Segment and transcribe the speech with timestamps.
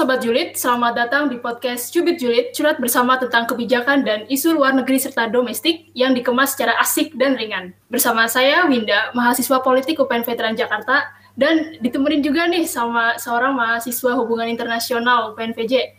[0.00, 4.72] Sobat Julid, selamat datang di podcast Cubit Julid, curhat bersama tentang kebijakan dan isu luar
[4.72, 7.76] negeri serta domestik yang dikemas secara asik dan ringan.
[7.92, 11.04] Bersama saya, Winda, mahasiswa politik UPN Veteran Jakarta,
[11.36, 15.92] dan ditemenin juga nih sama seorang mahasiswa hubungan internasional UPN VJ,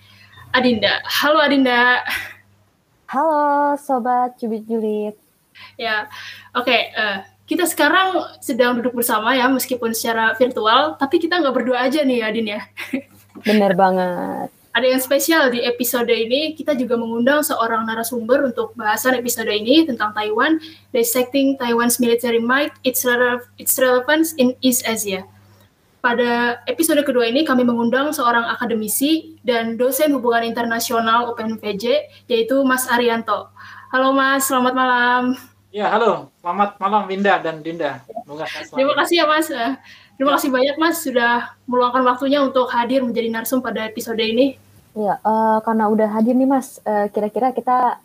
[0.49, 1.05] Adinda.
[1.05, 2.01] Halo Adinda.
[3.05, 5.13] Halo Sobat Cubit Julid.
[5.77, 6.09] Ya,
[6.57, 6.65] oke.
[6.65, 11.53] Okay, uh, eh, kita sekarang sedang duduk bersama ya, meskipun secara virtual, tapi kita nggak
[11.53, 12.65] berdua aja nih Adin ya.
[13.43, 14.49] Bener banget.
[14.71, 19.83] Ada yang spesial di episode ini, kita juga mengundang seorang narasumber untuk bahasan episode ini
[19.83, 20.63] tentang Taiwan,
[20.95, 25.27] dissecting Taiwan's military might, its, rele its relevance in East Asia.
[25.99, 32.87] Pada episode kedua ini kami mengundang seorang akademisi dan dosen hubungan internasional UPNPJ, yaitu Mas
[32.87, 33.51] Arianto.
[33.91, 35.23] Halo Mas, selamat malam.
[35.71, 36.31] Ya, halo.
[36.39, 38.03] Selamat malam Winda dan Dinda.
[38.71, 39.47] Terima kasih ya Mas.
[40.21, 44.53] Terima kasih banyak Mas sudah meluangkan waktunya untuk hadir menjadi narsum pada episode ini.
[44.93, 47.97] Iya, uh, karena udah hadir nih Mas, uh, kira-kira kita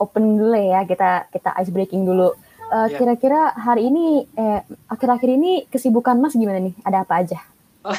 [0.00, 2.32] open dulu ya, kita kita ice breaking dulu.
[2.72, 6.72] Uh, Kira-kira hari ini, eh, akhir-akhir ini kesibukan Mas gimana nih?
[6.88, 7.36] Ada apa aja?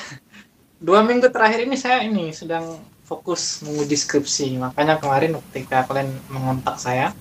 [0.89, 4.58] dua minggu terakhir ini saya ini sedang fokus menguji skripsi.
[4.58, 7.14] Makanya kemarin ketika kalian mengontak saya,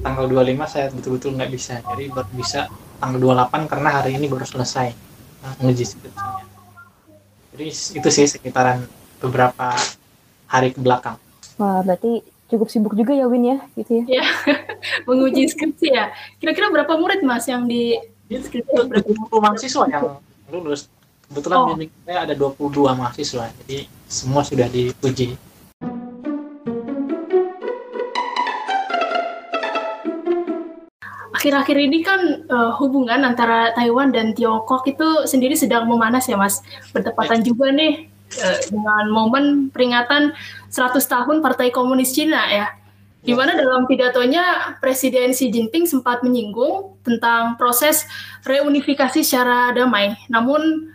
[0.00, 1.84] tanggal 25 saya betul-betul nggak bisa.
[1.84, 2.72] Jadi baru bisa
[3.04, 5.13] tanggal 28 karena hari ini baru selesai
[5.60, 6.54] menguji skripsinya
[7.54, 8.82] jadi itu sih sekitaran
[9.22, 9.78] beberapa
[10.50, 11.14] hari ke belakang.
[11.54, 14.26] Wah berarti cukup sibuk juga ya Win ya gitu ya, ya
[15.06, 16.10] menguji skripsi ya.
[16.42, 17.94] Kira-kira berapa murid mas yang di
[18.26, 18.90] skripsi?
[18.90, 20.18] Berapa mahasiswa yang
[20.50, 20.90] lulus?
[21.30, 21.78] Kebetulan oh.
[21.78, 25.38] saya ada 22 mahasiswa jadi semua sudah diuji
[31.44, 36.64] akhir-akhir ini kan uh, hubungan antara Taiwan dan Tiongkok itu sendiri sedang memanas ya Mas.
[36.96, 38.08] Bertepatan juga nih
[38.40, 40.32] uh, dengan momen peringatan
[40.72, 42.72] 100 tahun Partai Komunis Cina ya.
[43.20, 48.08] Di mana dalam pidatonya Presiden Xi Jinping sempat menyinggung tentang proses
[48.48, 50.16] reunifikasi secara damai.
[50.32, 50.88] Namun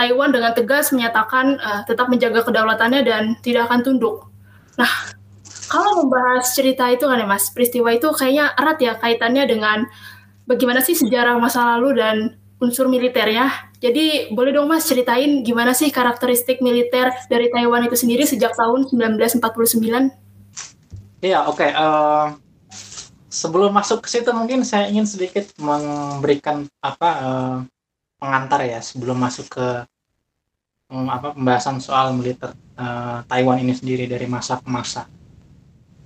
[0.00, 4.32] Taiwan dengan tegas menyatakan uh, tetap menjaga kedaulatannya dan tidak akan tunduk.
[4.80, 4.88] Nah,
[5.70, 9.86] kalau membahas cerita itu kan ya Mas, peristiwa itu kayaknya erat ya kaitannya dengan
[10.42, 13.70] bagaimana sih sejarah masa lalu dan unsur militernya.
[13.78, 18.90] Jadi boleh dong Mas ceritain gimana sih karakteristik militer dari Taiwan itu sendiri sejak tahun
[18.90, 20.10] 1949?
[21.22, 21.54] Iya, oke.
[21.54, 21.70] Okay.
[21.70, 22.26] Uh, eh,
[23.30, 27.56] sebelum masuk ke situ mungkin saya ingin sedikit memberikan apa uh,
[28.18, 29.86] pengantar ya sebelum masuk ke
[30.90, 35.06] um, apa pembahasan soal militer uh, Taiwan ini sendiri dari masa ke masa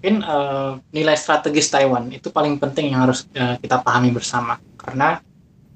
[0.05, 4.61] mungkin uh, nilai strategis Taiwan itu paling penting yang harus uh, kita pahami bersama.
[4.77, 5.17] Karena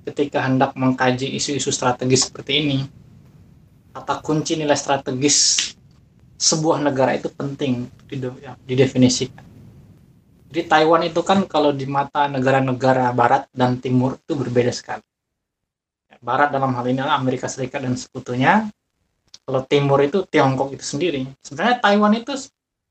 [0.04, 2.78] ketika hendak mengkaji isu-isu strategis seperti ini
[3.96, 5.72] kata kunci nilai strategis
[6.36, 7.88] sebuah negara itu penting
[8.44, 9.40] ya, didefinisikan.
[10.52, 15.08] Jadi Taiwan itu kan kalau di mata negara-negara barat dan timur itu berbeda sekali.
[16.12, 18.68] Ya, barat dalam hal ini Amerika Serikat dan sekutunya.
[19.48, 21.24] Kalau timur itu Tiongkok itu sendiri.
[21.40, 22.36] Sebenarnya Taiwan itu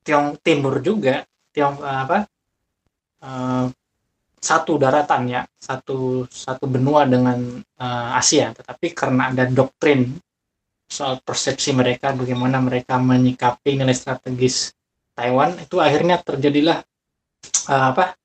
[0.08, 2.18] Tiong Timur juga Tiong eh, apa
[3.28, 3.68] uh,
[4.40, 10.16] satu daratan ya satu satu benua dengan uh, Asia tetapi karena ada doktrin
[10.88, 14.72] soal persepsi mereka bagaimana mereka menyikapi nilai strategis
[15.12, 16.80] Taiwan itu akhirnya terjadilah
[17.68, 18.16] uh, apa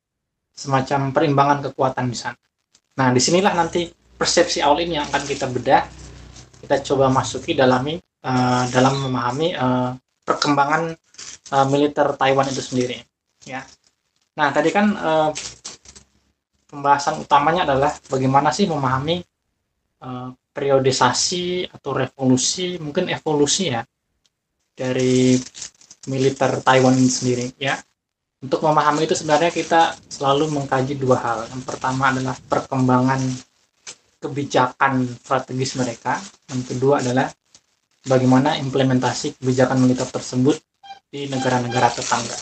[0.53, 2.39] semacam perimbangan kekuatan di sana.
[3.01, 5.83] Nah di sinilah nanti persepsi awal ini yang akan kita bedah
[6.63, 9.91] kita coba masuki dalami uh, dalam memahami uh,
[10.33, 10.97] perkembangan
[11.53, 12.99] uh, militer Taiwan itu sendiri
[13.45, 13.61] ya.
[14.41, 15.31] Nah tadi kan uh,
[16.73, 19.21] pembahasan utamanya adalah bagaimana sih memahami
[20.01, 23.85] uh, periodisasi atau revolusi mungkin evolusi ya
[24.73, 25.37] dari
[26.09, 27.77] militer Taiwan ini sendiri ya.
[28.43, 31.39] Untuk memahami itu sebenarnya kita selalu mengkaji dua hal.
[31.47, 33.23] Yang pertama adalah perkembangan
[34.23, 36.19] kebijakan strategis mereka
[36.51, 37.27] yang kedua adalah
[38.07, 40.59] bagaimana implementasi kebijakan militer tersebut
[41.13, 42.37] di negara-negara tetangga.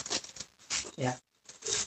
[0.96, 1.12] Ya.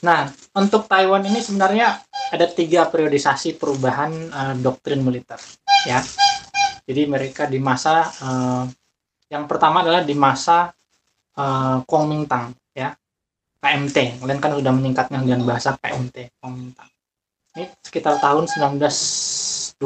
[0.03, 2.03] Nah, untuk Taiwan ini sebenarnya
[2.33, 5.39] ada tiga periodisasi perubahan uh, doktrin militer.
[5.87, 6.03] Ya.
[6.83, 8.67] Jadi mereka di masa uh,
[9.31, 10.75] yang pertama adalah di masa
[11.39, 12.91] uh, Kuomintang, ya.
[13.63, 14.19] KMT.
[14.19, 16.91] Kalian kan sudah meningkatnya dengan bahasa KMT, Kuomintang.
[17.55, 19.77] Ini sekitar tahun 1924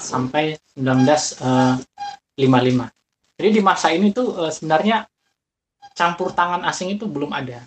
[0.00, 2.96] sampai 1955
[3.36, 5.04] jadi di masa ini tuh uh, sebenarnya
[5.92, 7.64] campur tangan asing itu belum ada.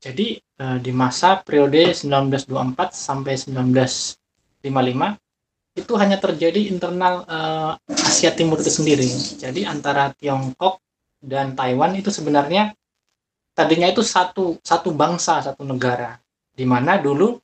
[0.00, 4.64] Jadi uh, di masa periode 1924 sampai 1955
[5.76, 9.08] itu hanya terjadi internal uh, Asia Timur itu sendiri.
[9.36, 10.80] Jadi antara Tiongkok
[11.20, 12.72] dan Taiwan itu sebenarnya
[13.52, 16.16] tadinya itu satu satu bangsa satu negara
[16.56, 17.36] di mana dulu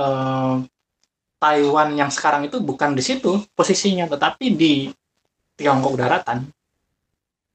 [0.00, 0.56] eh,
[1.36, 4.88] Taiwan yang sekarang itu bukan di situ posisinya tetapi di
[5.60, 6.48] Tiongkok daratan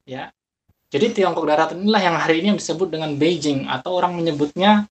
[0.07, 0.31] ya.
[0.87, 4.87] Jadi Tiongkok daratan inilah yang hari ini disebut dengan Beijing atau orang menyebutnya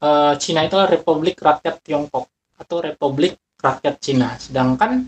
[0.00, 2.24] uh, Cina itu Republik Rakyat Tiongkok
[2.56, 5.04] atau Republik Rakyat Cina sedangkan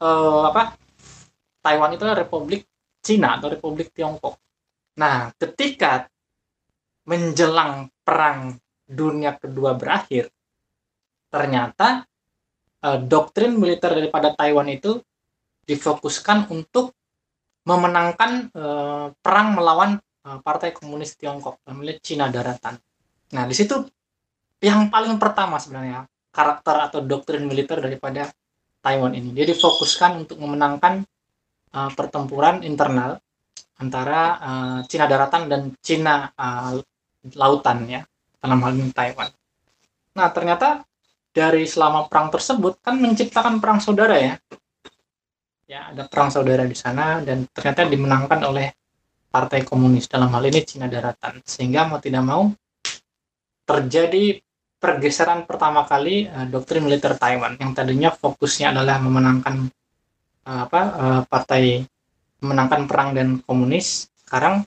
[0.00, 0.72] uh, apa
[1.60, 2.64] Taiwan itu Republik
[3.04, 4.40] Cina atau Republik Tiongkok.
[4.96, 6.08] Nah ketika
[7.04, 8.56] menjelang perang
[8.88, 10.32] dunia kedua berakhir
[11.28, 12.08] ternyata
[12.88, 14.96] uh, doktrin militer daripada Taiwan itu
[15.68, 16.96] difokuskan untuk
[17.64, 22.76] memenangkan uh, perang melawan uh, Partai Komunis Tiongkok, namanya Cina Daratan.
[23.36, 23.76] Nah, di situ
[24.60, 28.28] yang paling pertama sebenarnya karakter atau doktrin militer daripada
[28.80, 29.36] Taiwan ini.
[29.36, 31.04] Dia difokuskan untuk memenangkan
[31.76, 33.20] uh, pertempuran internal
[33.80, 36.80] antara uh, Cina Daratan dan Cina uh,
[37.36, 38.00] Lautan ya,
[38.40, 39.28] dalam hal ini Taiwan.
[40.16, 40.84] Nah, ternyata
[41.30, 44.34] dari selama perang tersebut kan menciptakan perang saudara ya
[45.70, 48.74] ya ada perang saudara di sana dan ternyata dimenangkan oleh
[49.30, 50.10] partai komunis.
[50.10, 51.38] Dalam hal ini Cina Daratan.
[51.46, 52.50] Sehingga mau tidak mau
[53.62, 54.42] terjadi
[54.82, 57.54] pergeseran pertama kali uh, doktrin militer Taiwan.
[57.54, 59.70] Yang tadinya fokusnya adalah memenangkan
[60.50, 61.86] uh, apa uh, partai
[62.42, 64.66] memenangkan perang dan komunis sekarang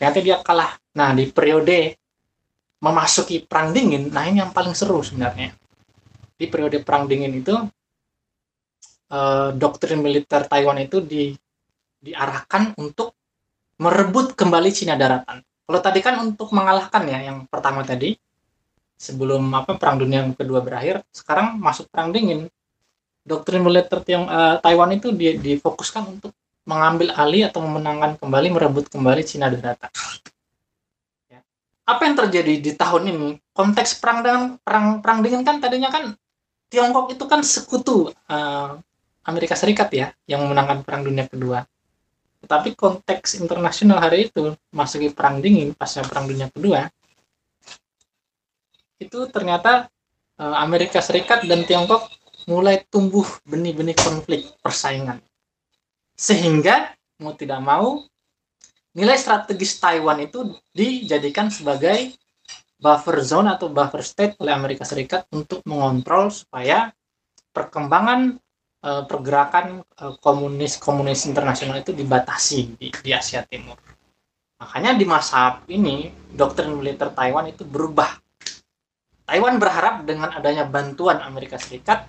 [0.00, 0.80] ternyata dia kalah.
[0.96, 2.00] Nah di periode
[2.80, 5.52] memasuki perang dingin nah ini yang paling seru sebenarnya.
[6.40, 7.52] Di periode perang dingin itu
[9.12, 11.36] uh, doktrin militer Taiwan itu di,
[12.00, 13.12] diarahkan untuk
[13.76, 15.44] merebut kembali Cina daratan.
[15.44, 18.16] Kalau tadi kan untuk mengalahkan ya yang pertama tadi
[18.98, 22.48] sebelum apa perang dunia yang kedua berakhir, sekarang masuk perang dingin.
[23.22, 26.34] Doktrin militer Tiong, uh, Taiwan itu di, difokuskan untuk
[26.66, 29.90] mengambil alih atau memenangkan kembali merebut kembali Cina daratan.
[31.30, 31.38] Ya.
[31.86, 33.28] Apa yang terjadi di tahun ini?
[33.54, 36.14] Konteks perang dengan perang perang dingin kan tadinya kan
[36.72, 38.80] Tiongkok itu kan sekutu uh,
[39.26, 41.62] Amerika Serikat ya yang memenangkan Perang Dunia Kedua.
[42.42, 46.90] Tetapi konteks internasional hari itu masuki perang dingin pasca Perang Dunia Kedua
[49.02, 49.90] itu ternyata
[50.38, 52.06] uh, Amerika Serikat dan Tiongkok
[52.46, 55.18] mulai tumbuh benih-benih konflik persaingan.
[56.14, 58.02] Sehingga mau tidak mau
[58.94, 62.14] nilai strategis Taiwan itu dijadikan sebagai
[62.82, 66.90] buffer zone atau buffer state oleh Amerika Serikat untuk mengontrol supaya
[67.54, 68.38] perkembangan
[68.82, 73.78] uh, pergerakan uh, komunis komunis internasional itu dibatasi di, di Asia Timur.
[74.62, 78.18] Makanya di masa ini doktrin militer Taiwan itu berubah.
[79.26, 82.06] Taiwan berharap dengan adanya bantuan Amerika Serikat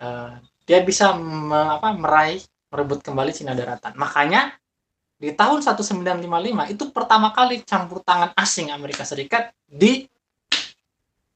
[0.00, 2.40] uh, dia bisa me, apa, meraih
[2.72, 3.94] merebut kembali Cina daratan.
[3.96, 4.56] Makanya
[5.14, 10.04] di tahun 1955 itu pertama kali campur tangan asing Amerika Serikat di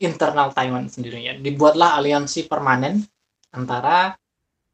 [0.02, 1.36] internal Taiwan sendirinya.
[1.38, 3.00] Dibuatlah aliansi permanen
[3.54, 4.12] antara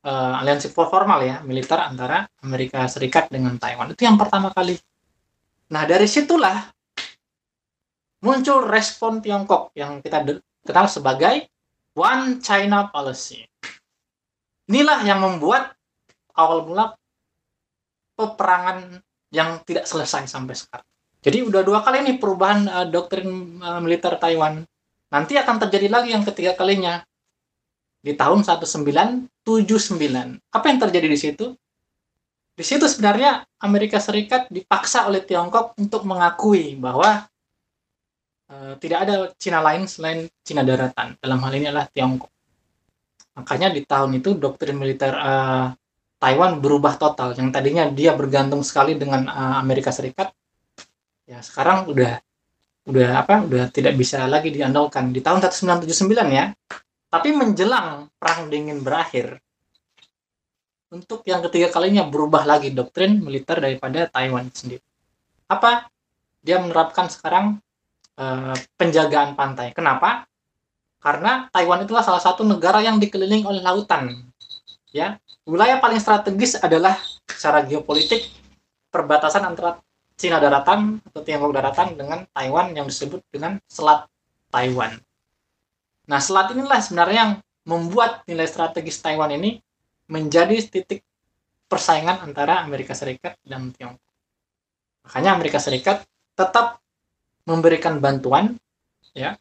[0.04, 4.76] uh, aliansi formal ya militer antara Amerika Serikat dengan Taiwan itu yang pertama kali.
[5.72, 6.70] Nah dari situlah
[8.20, 10.22] muncul respon Tiongkok yang kita
[10.64, 11.48] kenal sebagai
[11.96, 13.44] One China Policy.
[14.68, 15.76] Inilah yang membuat
[16.34, 16.96] awal mula
[18.16, 20.88] peperangan yang tidak selesai sampai sekarang.
[21.24, 24.64] Jadi udah dua kali nih perubahan uh, doktrin uh, militer Taiwan.
[25.12, 27.00] Nanti akan terjadi lagi yang ketiga kalinya
[28.04, 29.48] di tahun 1979.
[30.52, 31.56] Apa yang terjadi di situ?
[32.54, 37.24] Di situ sebenarnya Amerika Serikat dipaksa oleh Tiongkok untuk mengakui bahwa
[38.52, 41.16] uh, tidak ada Cina lain selain Cina daratan.
[41.18, 42.28] Dalam hal ini adalah Tiongkok.
[43.40, 45.72] Makanya di tahun itu doktrin militer uh,
[46.20, 47.34] Taiwan berubah total.
[47.34, 50.30] Yang tadinya dia bergantung sekali dengan uh, Amerika Serikat,
[51.26, 52.20] ya sekarang udah
[52.84, 53.42] udah apa?
[53.42, 55.10] Udah tidak bisa lagi diandalkan.
[55.10, 56.54] Di tahun 1979 ya,
[57.14, 59.38] tapi menjelang perang dingin berakhir,
[60.90, 64.82] untuk yang ketiga kalinya berubah lagi doktrin militer daripada Taiwan sendiri.
[65.46, 65.86] Apa?
[66.42, 67.62] Dia menerapkan sekarang
[68.18, 69.70] uh, penjagaan pantai.
[69.70, 70.26] Kenapa?
[70.98, 74.10] Karena Taiwan itulah salah satu negara yang dikelilingi oleh lautan.
[74.90, 76.98] Ya, wilayah paling strategis adalah
[77.30, 78.26] secara geopolitik
[78.90, 79.78] perbatasan antara
[80.18, 84.06] Cina daratan atau Tiongkok daratan dengan Taiwan yang disebut dengan Selat
[84.50, 84.98] Taiwan.
[86.04, 87.32] Nah, selat inilah sebenarnya yang
[87.64, 89.56] membuat nilai strategis Taiwan ini
[90.08, 91.00] menjadi titik
[91.64, 94.12] persaingan antara Amerika Serikat dan Tiongkok.
[95.08, 96.04] Makanya Amerika Serikat
[96.36, 96.80] tetap
[97.48, 98.56] memberikan bantuan
[99.16, 99.36] ya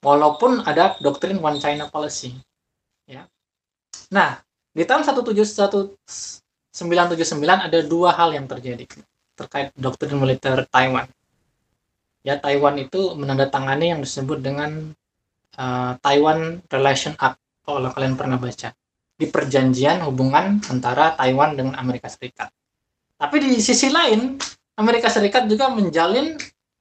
[0.00, 2.36] walaupun ada doktrin one China policy
[3.08, 3.24] ya.
[4.12, 4.40] Nah,
[4.76, 5.96] di tahun 1979
[7.64, 8.84] ada dua hal yang terjadi.
[9.34, 11.10] terkait doktrin militer Taiwan.
[12.22, 14.94] Ya, Taiwan itu menandatangani yang disebut dengan
[15.58, 18.74] uh, Taiwan Relation Act, kalau kalian pernah baca,
[19.14, 22.50] di perjanjian hubungan antara Taiwan dengan Amerika Serikat.
[23.14, 24.36] Tapi di sisi lain,
[24.74, 26.34] Amerika Serikat juga menjalin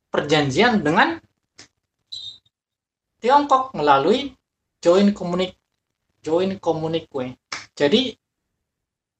[0.10, 1.22] perjanjian dengan
[3.22, 4.36] Tiongkok melalui
[4.84, 5.56] Joint Communique
[6.24, 7.36] Joint Communique.
[7.75, 8.15] Jadi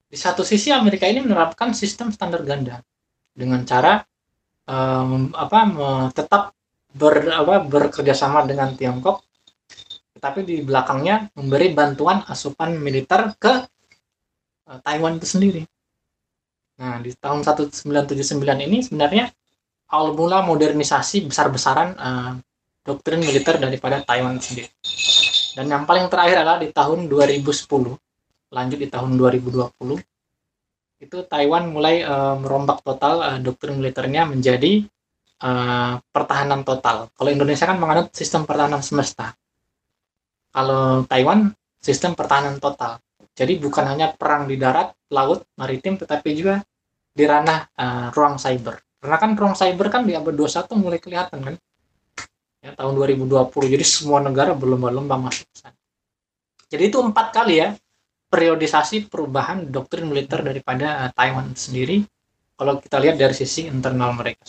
[0.08, 2.80] di satu sisi Amerika ini menerapkan sistem standar ganda
[3.34, 4.00] dengan cara
[4.64, 5.60] um, apa
[6.14, 6.56] tetap
[6.94, 9.20] ber, apa, bekerja sama dengan Tiongkok
[10.24, 13.60] tetapi di belakangnya memberi bantuan asupan militer ke
[14.72, 15.60] uh, Taiwan itu sendiri.
[16.80, 19.28] Nah, di tahun 1979 ini sebenarnya
[19.92, 22.32] awal mula modernisasi besar-besaran uh,
[22.80, 24.72] doktrin militer daripada Taiwan sendiri.
[25.60, 27.44] Dan yang paling terakhir adalah di tahun 2010,
[28.48, 34.88] lanjut di tahun 2020, itu Taiwan mulai uh, merombak total uh, doktrin militernya menjadi
[35.44, 37.12] uh, pertahanan total.
[37.12, 39.36] Kalau Indonesia kan menganut sistem pertahanan semesta.
[40.54, 41.50] Kalau Taiwan
[41.82, 43.02] sistem pertahanan total.
[43.34, 46.62] Jadi bukan hanya perang di darat, laut, maritim, tetapi juga
[47.10, 48.78] di ranah uh, ruang cyber.
[49.02, 51.54] Karena kan ruang cyber kan di abad 21 mulai kelihatan kan?
[52.64, 55.76] Ya, tahun 2020 jadi semua negara berlomba-lomba masuk ke sana.
[56.70, 57.76] Jadi itu empat kali ya
[58.32, 62.06] periodisasi perubahan doktrin militer daripada uh, Taiwan sendiri.
[62.54, 64.46] Kalau kita lihat dari sisi internal mereka.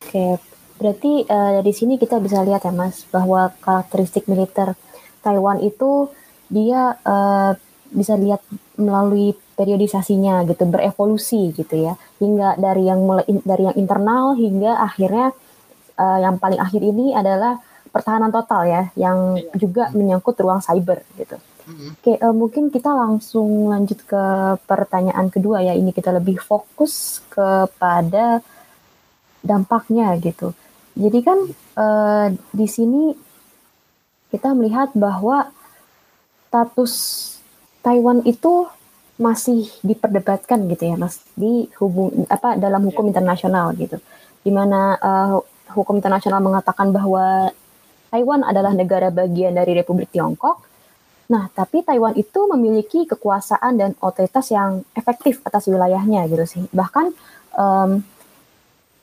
[0.00, 0.40] Oke.
[0.80, 4.72] Berarti uh, dari sini kita bisa lihat ya mas bahwa karakteristik militer
[5.20, 6.08] Taiwan itu
[6.50, 7.52] dia uh,
[7.90, 8.42] bisa lihat
[8.78, 15.34] melalui periodisasinya gitu berevolusi gitu ya hingga dari yang mulai dari yang internal hingga akhirnya
[16.00, 17.60] uh, yang paling akhir ini adalah
[17.90, 19.52] pertahanan total ya, yang iya.
[19.58, 21.36] juga menyangkut ruang cyber gitu.
[21.36, 21.90] Mm-hmm.
[22.00, 24.22] Oke, uh, mungkin kita langsung lanjut ke
[24.64, 25.74] pertanyaan kedua ya.
[25.76, 28.40] Ini kita lebih fokus kepada
[29.42, 30.54] dampaknya gitu.
[30.94, 31.38] Jadi kan
[31.78, 33.14] uh, di sini
[34.30, 35.50] kita melihat bahwa
[36.50, 36.92] status
[37.82, 38.66] Taiwan itu
[39.20, 43.10] masih diperdebatkan gitu ya, Mas, di hubung apa dalam hukum iya.
[43.14, 44.00] internasional gitu.
[44.40, 45.44] Di mana uh,
[45.76, 47.52] hukum internasional mengatakan bahwa
[48.10, 50.66] Taiwan adalah negara bagian dari Republik Tiongkok.
[51.30, 56.64] Nah, tapi Taiwan itu memiliki kekuasaan dan otoritas yang efektif atas wilayahnya gitu sih.
[56.74, 57.06] Bahkan
[57.54, 58.02] um,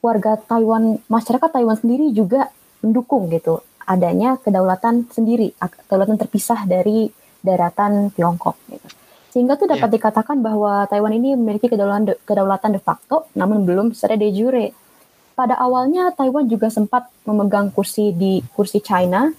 [0.04, 2.52] warga Taiwan, masyarakat Taiwan sendiri juga
[2.84, 7.08] mendukung gitu adanya kedaulatan sendiri, kedaulatan terpisah dari
[7.40, 8.88] daratan Tiongkok gitu.
[9.32, 9.96] Sehingga tuh dapat yeah.
[9.96, 14.76] dikatakan bahwa Taiwan ini memiliki kedaulatan de, kedaulatan de facto namun belum secara de jure
[15.38, 19.30] pada awalnya Taiwan juga sempat memegang kursi di kursi China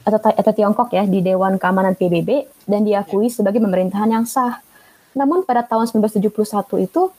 [0.00, 4.64] atau, atau Tiongkok ya di Dewan Keamanan PBB dan diakui sebagai pemerintahan yang sah.
[5.12, 7.12] Namun pada tahun 1971 itu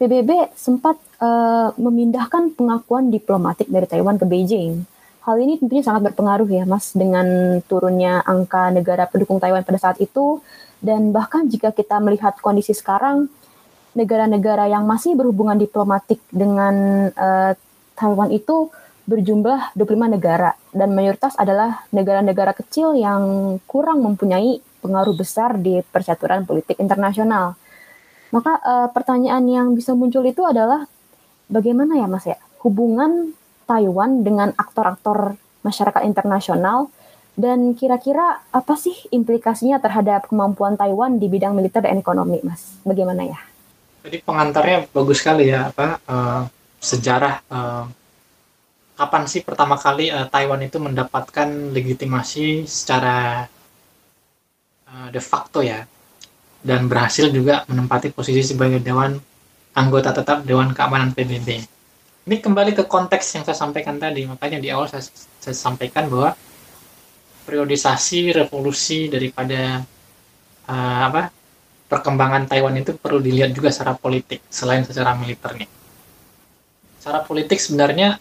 [0.00, 4.88] PBB sempat uh, memindahkan pengakuan diplomatik dari Taiwan ke Beijing.
[5.24, 9.96] Hal ini tentunya sangat berpengaruh ya Mas dengan turunnya angka negara pendukung Taiwan pada saat
[9.96, 10.44] itu
[10.84, 13.32] dan bahkan jika kita melihat kondisi sekarang
[13.96, 17.56] negara-negara yang masih berhubungan diplomatik dengan uh,
[17.96, 18.68] Taiwan itu
[19.08, 26.44] berjumlah 25 negara dan mayoritas adalah negara-negara kecil yang kurang mempunyai pengaruh besar di percaturan
[26.44, 27.56] politik internasional.
[28.28, 30.84] Maka uh, pertanyaan yang bisa muncul itu adalah
[31.48, 33.32] bagaimana ya Mas ya hubungan
[33.64, 36.92] Taiwan dengan aktor-aktor masyarakat internasional
[37.34, 42.78] dan kira-kira apa sih implikasinya terhadap kemampuan Taiwan di bidang militer dan ekonomi, Mas?
[42.86, 43.40] Bagaimana ya?
[44.04, 46.44] Jadi pengantarnya bagus sekali ya apa uh,
[46.78, 47.84] sejarah uh,
[48.94, 53.48] kapan sih pertama kali uh, Taiwan itu mendapatkan legitimasi secara
[54.86, 55.88] uh, de facto ya
[56.64, 59.16] dan berhasil juga menempati posisi sebagai dewan
[59.74, 61.60] anggota tetap Dewan Keamanan PBB.
[62.24, 65.04] Ini kembali ke konteks yang saya sampaikan tadi, makanya di awal saya,
[65.44, 66.32] saya sampaikan bahwa
[67.44, 69.84] periodisasi revolusi daripada
[70.64, 71.28] uh, apa
[71.84, 75.68] perkembangan Taiwan itu perlu dilihat juga secara politik selain secara militer nih.
[76.96, 78.16] Secara politik sebenarnya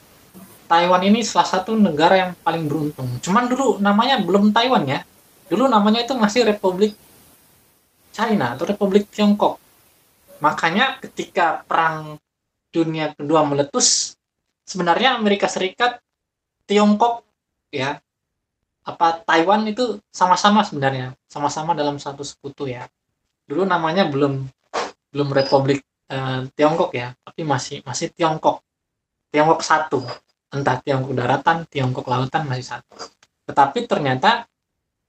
[0.68, 3.08] Taiwan ini salah satu negara yang paling beruntung.
[3.24, 5.00] Cuman dulu namanya belum Taiwan ya.
[5.48, 6.92] Dulu namanya itu masih Republik
[8.12, 9.64] China atau Republik Tiongkok.
[10.44, 12.20] Makanya ketika perang
[12.74, 14.18] dunia kedua meletus,
[14.66, 16.02] sebenarnya Amerika Serikat,
[16.66, 17.22] Tiongkok
[17.70, 18.02] ya,
[18.84, 22.90] apa Taiwan itu sama-sama sebenarnya, sama-sama dalam satu sekutu ya
[23.44, 24.48] dulu namanya belum
[25.14, 28.64] belum Republik uh, Tiongkok ya, tapi masih masih Tiongkok.
[29.34, 30.02] Tiongkok satu,
[30.54, 32.94] entah Tiongkok daratan, Tiongkok lautan masih satu.
[33.50, 34.46] Tetapi ternyata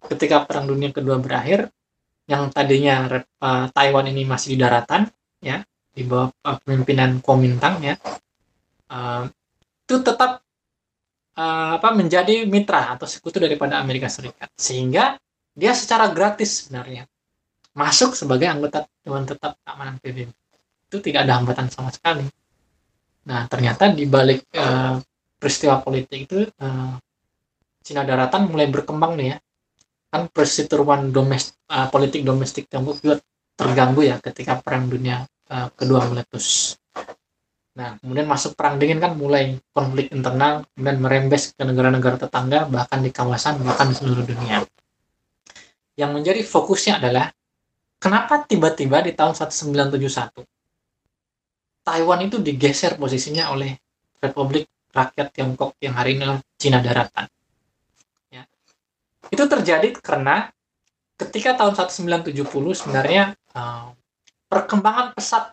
[0.04, 1.68] ketika Perang Dunia Kedua berakhir,
[2.28, 5.08] yang tadinya uh, Taiwan ini masih di daratan,
[5.40, 5.60] ya,
[5.94, 7.94] di bawah uh, pemimpinan Kuomintang ya
[8.90, 9.24] uh,
[9.84, 10.44] itu tetap
[11.38, 14.50] uh, apa menjadi mitra atau sekutu daripada Amerika Serikat.
[14.56, 15.18] Sehingga
[15.54, 17.06] dia secara gratis sebenarnya
[17.74, 20.30] masuk sebagai anggota Dewan Tetap Keamanan PBB
[20.90, 22.26] itu tidak ada hambatan sama sekali.
[23.26, 24.98] Nah ternyata di balik uh,
[25.38, 26.94] peristiwa politik itu uh,
[27.84, 29.38] Cina daratan mulai berkembang nih ya.
[30.14, 33.16] Kan perseteruan domestik uh, politik domestik Tiongkok juga
[33.54, 36.78] terganggu ya ketika perang dunia uh, kedua meletus
[37.74, 43.02] Nah, kemudian masuk perang dingin kan mulai konflik internal, kemudian merembes ke negara-negara tetangga, bahkan
[43.02, 44.62] di kawasan, bahkan di seluruh dunia.
[45.98, 47.34] Yang menjadi fokusnya adalah,
[47.98, 50.46] kenapa tiba-tiba di tahun 1971,
[51.82, 53.74] Taiwan itu digeser posisinya oleh
[54.22, 57.26] Republik Rakyat Tiongkok yang hari ini Cina Daratan.
[58.30, 58.46] Ya.
[59.34, 60.46] Itu terjadi karena
[61.18, 62.46] ketika tahun 1970
[62.78, 63.90] sebenarnya uh,
[64.54, 65.50] perkembangan pesat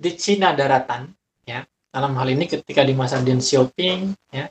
[0.00, 1.12] di Cina Daratan
[1.44, 1.60] ya.
[1.92, 4.48] Dalam hal ini ketika di masa Deng Xiaoping ya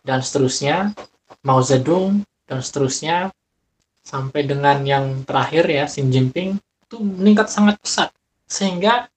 [0.00, 0.96] dan seterusnya
[1.44, 3.28] Mao Zedong dan seterusnya
[4.06, 8.14] sampai dengan yang terakhir ya Xi Jinping itu meningkat sangat pesat.
[8.46, 9.10] Sehingga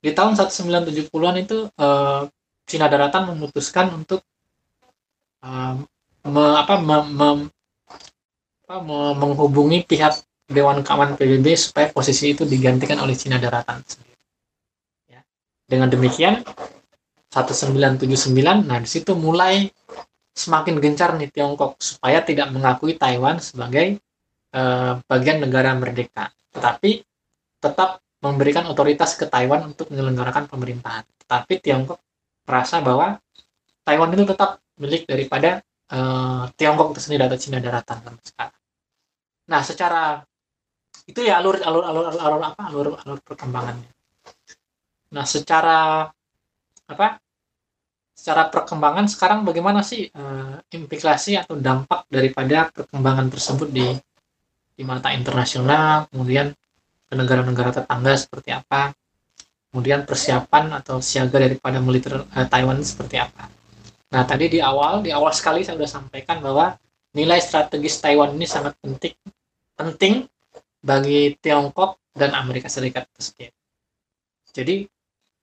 [0.00, 2.24] di tahun 1970-an itu uh,
[2.64, 4.24] Cina Daratan memutuskan untuk
[5.44, 5.76] uh,
[6.24, 7.28] me, apa, me, me,
[8.64, 14.12] apa, me, menghubungi pihak Dewan Keamanan PBB supaya posisi itu digantikan oleh Cina Daratan sendiri.
[15.72, 16.44] Dengan demikian
[17.32, 19.64] 1979 nah di situ mulai
[20.36, 23.96] semakin gencar nih Tiongkok supaya tidak mengakui Taiwan sebagai
[24.52, 27.04] uh, bagian negara merdeka, tetapi
[27.56, 31.04] tetap memberikan otoritas ke Taiwan untuk menyelenggarakan pemerintahan.
[31.24, 32.00] Tapi Tiongkok
[32.44, 33.16] merasa bahwa
[33.82, 38.60] Taiwan itu tetap milik daripada uh, Tiongkok itu sendiri atau Cina daratan sekarang.
[39.48, 40.22] Nah, secara
[41.06, 43.90] itu ya alur alur alur alur, apa alur alur perkembangannya.
[45.12, 46.06] Nah, secara
[46.88, 47.08] apa?
[48.14, 53.86] Secara perkembangan sekarang bagaimana sih uh, implikasi atau dampak daripada perkembangan tersebut di
[54.72, 56.54] di mata internasional, kemudian
[57.10, 58.94] ke negara-negara tetangga seperti apa,
[59.68, 63.50] kemudian persiapan atau siaga daripada militer uh, Taiwan seperti apa.
[64.12, 66.78] Nah, tadi di awal, di awal sekali saya sudah sampaikan bahwa
[67.12, 69.16] nilai strategis Taiwan ini sangat penting,
[69.76, 70.24] penting
[70.82, 73.48] bagi Tiongkok dan Amerika Serikat itu
[74.52, 74.84] Jadi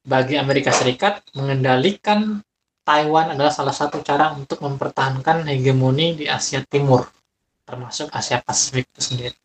[0.05, 2.43] bagi Amerika Serikat mengendalikan
[2.85, 7.07] Taiwan adalah salah satu cara untuk mempertahankan hegemoni di Asia Timur
[7.69, 9.37] termasuk Asia Pasifik itu sendiri.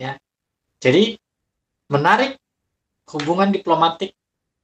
[0.00, 0.16] Ya.
[0.80, 1.20] Jadi
[1.92, 2.40] menarik
[3.12, 4.16] hubungan diplomatik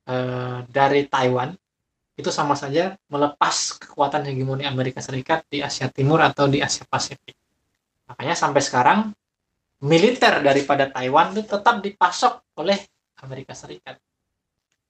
[0.09, 1.53] eh, dari Taiwan
[2.17, 7.37] itu sama saja melepas kekuatan hegemoni Amerika Serikat di Asia Timur atau di Asia Pasifik.
[8.09, 8.99] Makanya sampai sekarang
[9.81, 12.77] militer daripada Taiwan itu tetap dipasok oleh
[13.25, 13.97] Amerika Serikat.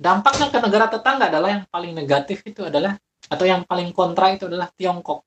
[0.00, 2.96] Dampaknya ke negara tetangga adalah yang paling negatif itu adalah
[3.30, 5.22] atau yang paling kontra itu adalah Tiongkok.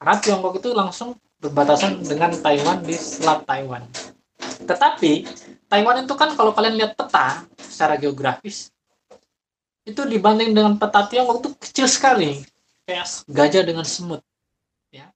[0.00, 3.84] Karena Tiongkok itu langsung berbatasan dengan Taiwan di Selat Taiwan.
[4.64, 5.12] Tetapi
[5.68, 8.72] Taiwan itu kan kalau kalian lihat peta secara geografis
[9.86, 12.42] itu dibanding dengan peta Tiongkok itu kecil sekali.
[12.86, 14.22] Kayak gajah dengan semut
[14.88, 15.10] ya.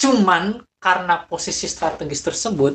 [0.00, 2.74] Cuman karena posisi strategis tersebut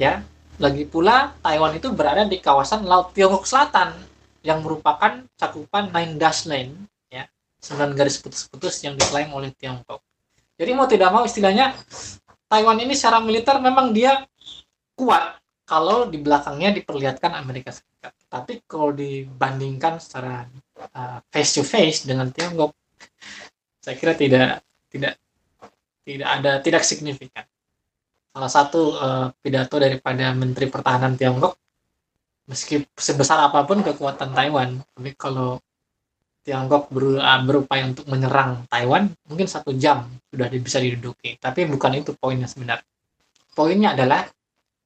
[0.00, 0.24] ya
[0.56, 3.92] lagi pula, Taiwan itu berada di kawasan Laut Tiongkok Selatan
[4.40, 7.28] yang merupakan cakupan Nine Dash Line, ya,
[7.60, 10.00] sembilan garis putus-putus yang diklaim oleh Tiongkok.
[10.56, 11.76] Jadi mau tidak mau istilahnya
[12.48, 14.24] Taiwan ini secara militer memang dia
[14.96, 15.36] kuat
[15.68, 18.16] kalau di belakangnya diperlihatkan Amerika Serikat.
[18.32, 20.48] Tapi kalau dibandingkan secara
[20.96, 22.72] uh, face to face dengan Tiongkok,
[23.84, 25.20] saya kira tidak tidak
[26.06, 27.42] tidak ada tidak signifikan.
[28.30, 31.58] Salah satu uh, pidato daripada Menteri Pertahanan Tiongkok
[32.46, 35.58] meski sebesar apa pun kekuatan Taiwan tapi kalau
[36.46, 41.34] Tiongkok uh, berupaya untuk menyerang Taiwan mungkin satu jam sudah bisa diduduki.
[41.42, 42.86] Tapi bukan itu poinnya sebenarnya.
[43.50, 44.30] Poinnya adalah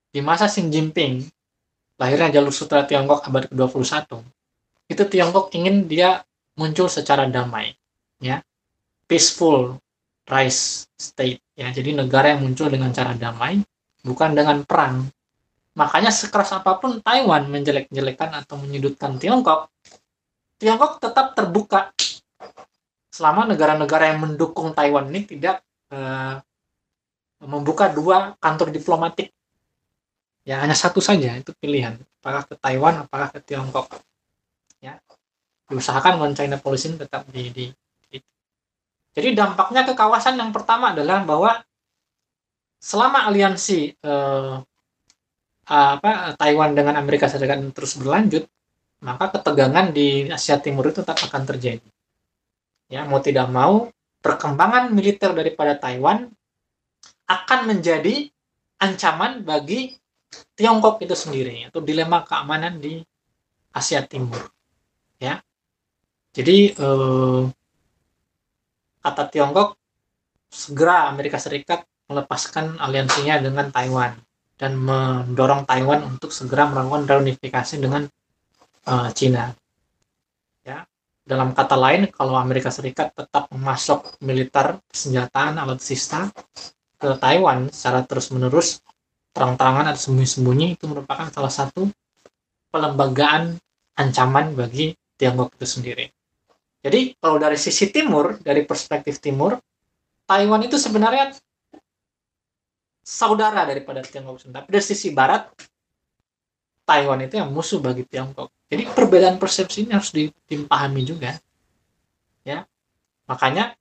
[0.09, 1.21] di masa Xi Jinping
[2.01, 4.25] lahirnya jalur sutra Tiongkok abad ke-21
[4.89, 6.25] itu Tiongkok ingin dia
[6.57, 7.77] muncul secara damai
[8.25, 8.41] ya.
[9.05, 9.77] Peaceful
[10.27, 11.71] rise state ya.
[11.73, 13.61] Jadi negara yang muncul dengan cara damai
[14.05, 15.07] bukan dengan perang.
[15.77, 19.71] Makanya sekeras apa pun Taiwan menjelek-jelekan atau menyudutkan Tiongkok
[20.61, 21.89] Tiongkok tetap terbuka.
[23.11, 26.37] Selama negara-negara yang mendukung Taiwan ini tidak uh,
[27.41, 29.33] membuka dua kantor diplomatik.
[30.45, 31.97] Ya hanya satu saja itu pilihan.
[32.21, 33.89] Apakah ke Taiwan apakah ke Tiongkok.
[34.85, 35.01] Ya.
[35.73, 37.65] Diusahakan one China policy tetap di, di
[39.11, 41.63] jadi dampaknya ke kawasan yang pertama adalah bahwa
[42.81, 44.55] selama aliansi eh,
[45.71, 48.47] apa Taiwan dengan Amerika Serikat terus berlanjut,
[49.07, 51.87] maka ketegangan di Asia Timur itu tetap akan terjadi.
[52.91, 53.87] Ya, mau tidak mau,
[54.19, 56.27] perkembangan militer daripada Taiwan
[57.31, 58.27] akan menjadi
[58.83, 59.95] ancaman bagi
[60.59, 62.99] Tiongkok itu sendiri, atau dilema keamanan di
[63.71, 64.51] Asia Timur.
[65.23, 65.39] Ya,
[66.35, 67.41] jadi eh,
[69.01, 69.77] kata Tiongkok
[70.51, 74.19] segera Amerika Serikat melepaskan aliansinya dengan Taiwan
[74.61, 78.05] dan mendorong Taiwan untuk segera melakukan reunifikasi dengan
[78.91, 79.57] uh, Cina.
[80.61, 80.85] Ya,
[81.25, 86.29] dalam kata lain, kalau Amerika Serikat tetap memasok militer senjataan alutsista
[87.01, 88.85] ke Taiwan secara terus-menerus,
[89.33, 91.89] terang-terangan atau sembunyi-sembunyi itu merupakan salah satu
[92.69, 93.57] pelembagaan
[93.97, 96.05] ancaman bagi Tiongkok itu sendiri.
[96.81, 99.61] Jadi kalau dari sisi timur, dari perspektif timur,
[100.25, 101.37] Taiwan itu sebenarnya
[103.05, 105.51] saudara daripada Tiongkok Tapi dari sisi barat,
[106.89, 108.49] Taiwan itu yang musuh bagi Tiongkok.
[108.71, 110.15] Jadi perbedaan persepsi ini harus
[110.47, 111.37] dipahami juga.
[112.47, 112.65] Ya.
[113.29, 113.77] Makanya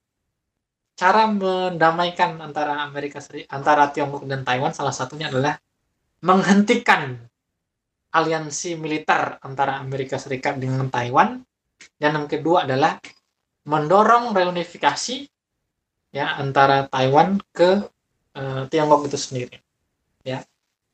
[1.00, 5.56] cara mendamaikan antara Amerika Serikat antara Tiongkok dan Taiwan salah satunya adalah
[6.20, 7.16] menghentikan
[8.12, 11.40] aliansi militer antara Amerika Serikat dengan Taiwan
[12.00, 13.00] dan yang kedua adalah
[13.68, 15.28] mendorong reunifikasi
[16.14, 17.86] ya antara Taiwan ke
[18.36, 19.56] uh, Tiongkok itu sendiri
[20.26, 20.44] ya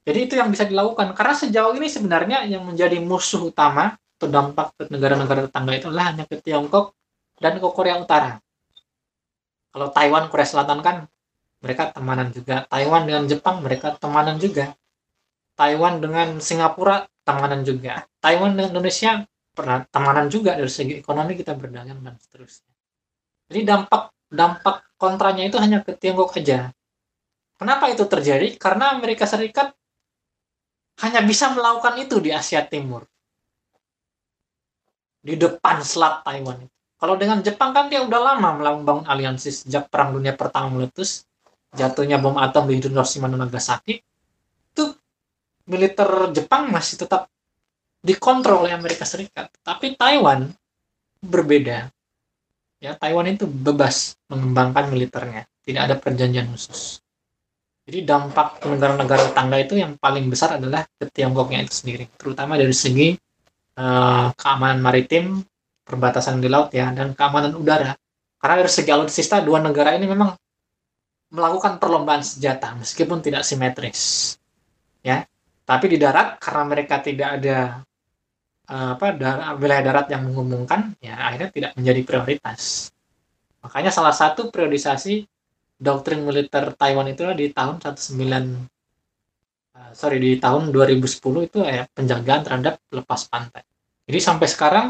[0.06, 4.78] jadi itu yang bisa dilakukan karena sejauh ini sebenarnya yang menjadi musuh utama atau dampak
[4.78, 6.96] ke negara-negara tetangga itu adalah hanya ke Tiongkok
[7.42, 8.40] dan ke Korea Utara.
[9.76, 11.10] Kalau Taiwan, Korea Selatan kan
[11.60, 12.64] mereka temanan juga.
[12.72, 14.72] Taiwan dengan Jepang mereka temanan juga.
[15.60, 18.08] Taiwan dengan Singapura temanan juga.
[18.24, 22.72] Taiwan dengan Indonesia pernah temanan juga dari segi ekonomi kita berdagang dan seterusnya.
[23.48, 26.76] Jadi dampak dampak kontranya itu hanya ke Tiongkok aja.
[27.56, 28.60] Kenapa itu terjadi?
[28.60, 29.72] Karena Amerika Serikat
[31.00, 33.08] hanya bisa melakukan itu di Asia Timur.
[35.24, 36.68] Di depan selat Taiwan.
[36.96, 41.28] Kalau dengan Jepang kan dia udah lama membangun aliansi sejak Perang Dunia Pertama meletus,
[41.76, 44.00] jatuhnya bom atom di Hiroshima dan Nagasaki.
[44.72, 44.96] Itu
[45.68, 47.28] militer Jepang masih tetap
[48.06, 49.50] dikontrol oleh Amerika Serikat.
[49.66, 50.54] Tapi Taiwan
[51.26, 51.90] berbeda.
[52.78, 57.02] Ya, Taiwan itu bebas mengembangkan militernya, tidak ada perjanjian khusus.
[57.86, 62.74] Jadi dampak negara-negara tetangga itu yang paling besar adalah ke Tiongkoknya itu sendiri, terutama dari
[62.74, 63.18] segi
[63.78, 65.42] uh, keamanan maritim,
[65.82, 67.98] perbatasan di laut ya, dan keamanan udara.
[68.38, 70.34] Karena dari segi alutsista dua negara ini memang
[71.34, 74.34] melakukan perlombaan senjata meskipun tidak simetris,
[75.02, 75.26] ya.
[75.66, 77.82] Tapi di darat karena mereka tidak ada
[78.66, 82.90] apa dar wilayah darat yang mengumumkan, ya akhirnya tidak menjadi prioritas.
[83.66, 85.26] Makanya salah satu priorisasi
[85.76, 88.32] doktrin militer Taiwan itu di tahun 19 uh,
[89.76, 93.64] eh, sorry di tahun 2010 itu ya penjagaan terhadap lepas pantai.
[94.06, 94.88] Jadi sampai sekarang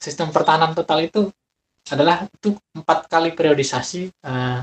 [0.00, 1.28] sistem pertahanan total itu
[1.90, 4.62] adalah itu empat kali periodisasi uh,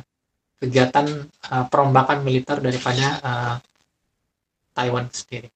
[0.59, 1.07] kegiatan
[1.51, 3.55] uh, perombakan militer daripada uh,
[4.71, 5.51] Taiwan sendiri.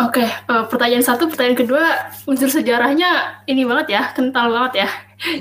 [0.00, 1.84] Oke, uh, pertanyaan satu, pertanyaan kedua,
[2.24, 4.88] unsur sejarahnya ini banget ya, kental banget ya.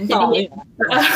[0.04, 1.06] Jadi, uh,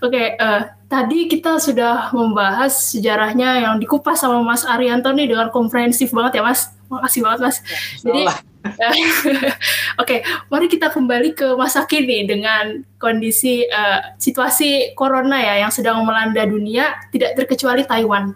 [0.00, 5.28] Oke, okay, uh, eh, tadi kita sudah membahas sejarahnya yang dikupas sama Mas Arianto nih
[5.28, 6.72] dengan komprehensif banget ya, Mas.
[6.88, 7.56] Makasih banget, Mas.
[7.60, 7.78] Ya,
[8.08, 8.32] Jadi, uh,
[8.72, 9.52] Oke,
[10.00, 16.00] okay, mari kita kembali ke masa kini dengan kondisi uh, situasi corona ya yang sedang
[16.08, 18.32] melanda dunia, tidak terkecuali Taiwan.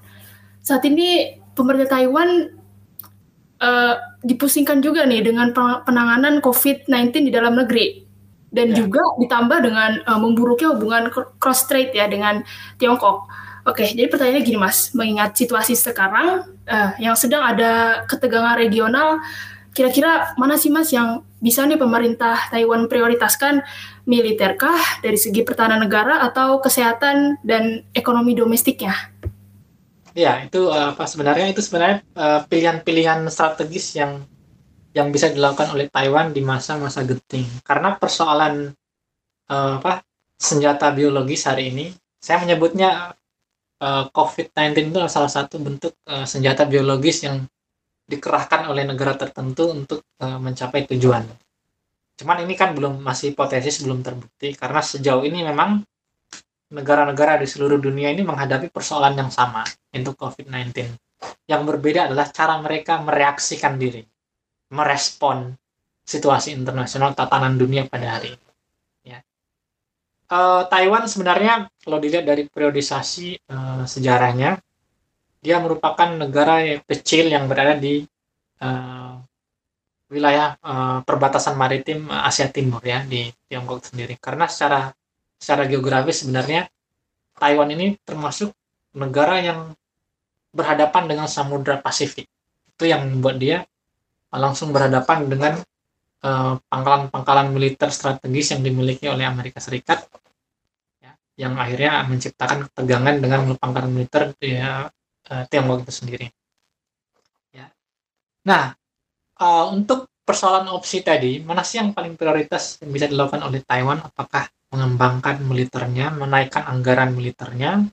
[0.60, 2.57] Saat ini pemerintah Taiwan
[3.62, 8.08] uh, dipusingkan juga nih dengan penanganan COVID-19 di dalam negeri
[8.48, 8.84] dan ya.
[8.84, 12.42] juga ditambah dengan uh, memburuknya hubungan cross trade ya dengan
[12.80, 13.28] Tiongkok.
[13.68, 19.20] Oke, jadi pertanyaannya gini Mas, mengingat situasi sekarang uh, yang sedang ada ketegangan regional,
[19.76, 23.60] kira-kira mana sih Mas yang bisa nih pemerintah Taiwan prioritaskan
[24.08, 28.96] militerkah dari segi pertahanan negara atau kesehatan dan ekonomi domestiknya?
[30.18, 34.26] Ya, itu uh, apa sebenarnya itu sebenarnya uh, pilihan-pilihan strategis yang
[34.90, 37.46] yang bisa dilakukan oleh Taiwan di masa-masa genting.
[37.62, 38.74] Karena persoalan
[39.46, 40.02] uh, apa
[40.34, 43.14] senjata biologis hari ini, saya menyebutnya
[43.78, 47.46] uh, COVID-19 itu salah satu bentuk uh, senjata biologis yang
[48.10, 51.30] dikerahkan oleh negara tertentu untuk uh, mencapai tujuan.
[52.18, 55.86] Cuman ini kan belum masih hipotesis belum terbukti karena sejauh ini memang
[56.68, 60.92] negara-negara di seluruh dunia ini menghadapi persoalan yang sama untuk COVID-19.
[61.48, 64.04] Yang berbeda adalah cara mereka mereaksikan diri,
[64.70, 65.56] merespon
[66.04, 68.48] situasi internasional tatanan dunia pada hari ini.
[69.04, 69.18] Ya.
[70.28, 74.60] Uh, Taiwan sebenarnya kalau dilihat dari periodisasi uh, sejarahnya,
[75.40, 78.04] dia merupakan negara yang kecil yang berada di
[78.60, 79.16] uh,
[80.08, 84.16] wilayah uh, perbatasan maritim Asia Timur ya di Tiongkok sendiri.
[84.20, 84.88] Karena secara
[85.38, 86.66] secara geografis sebenarnya
[87.38, 88.50] Taiwan ini termasuk
[88.98, 89.72] negara yang
[90.50, 92.26] berhadapan dengan Samudra Pasifik.
[92.66, 93.62] Itu yang membuat dia
[94.34, 95.54] langsung berhadapan dengan
[96.68, 100.02] pangkalan-pangkalan uh, militer strategis yang dimiliki oleh Amerika Serikat
[100.98, 104.90] ya, yang akhirnya menciptakan ketegangan dengan pangkalan militer ya,
[105.30, 106.26] uh, Tiongkok itu sendiri.
[107.54, 107.70] Ya.
[108.42, 108.74] Nah,
[109.38, 114.02] uh, untuk persoalan opsi tadi, mana sih yang paling prioritas yang bisa dilakukan oleh Taiwan?
[114.02, 117.88] Apakah mengembangkan militernya, menaikkan anggaran militernya,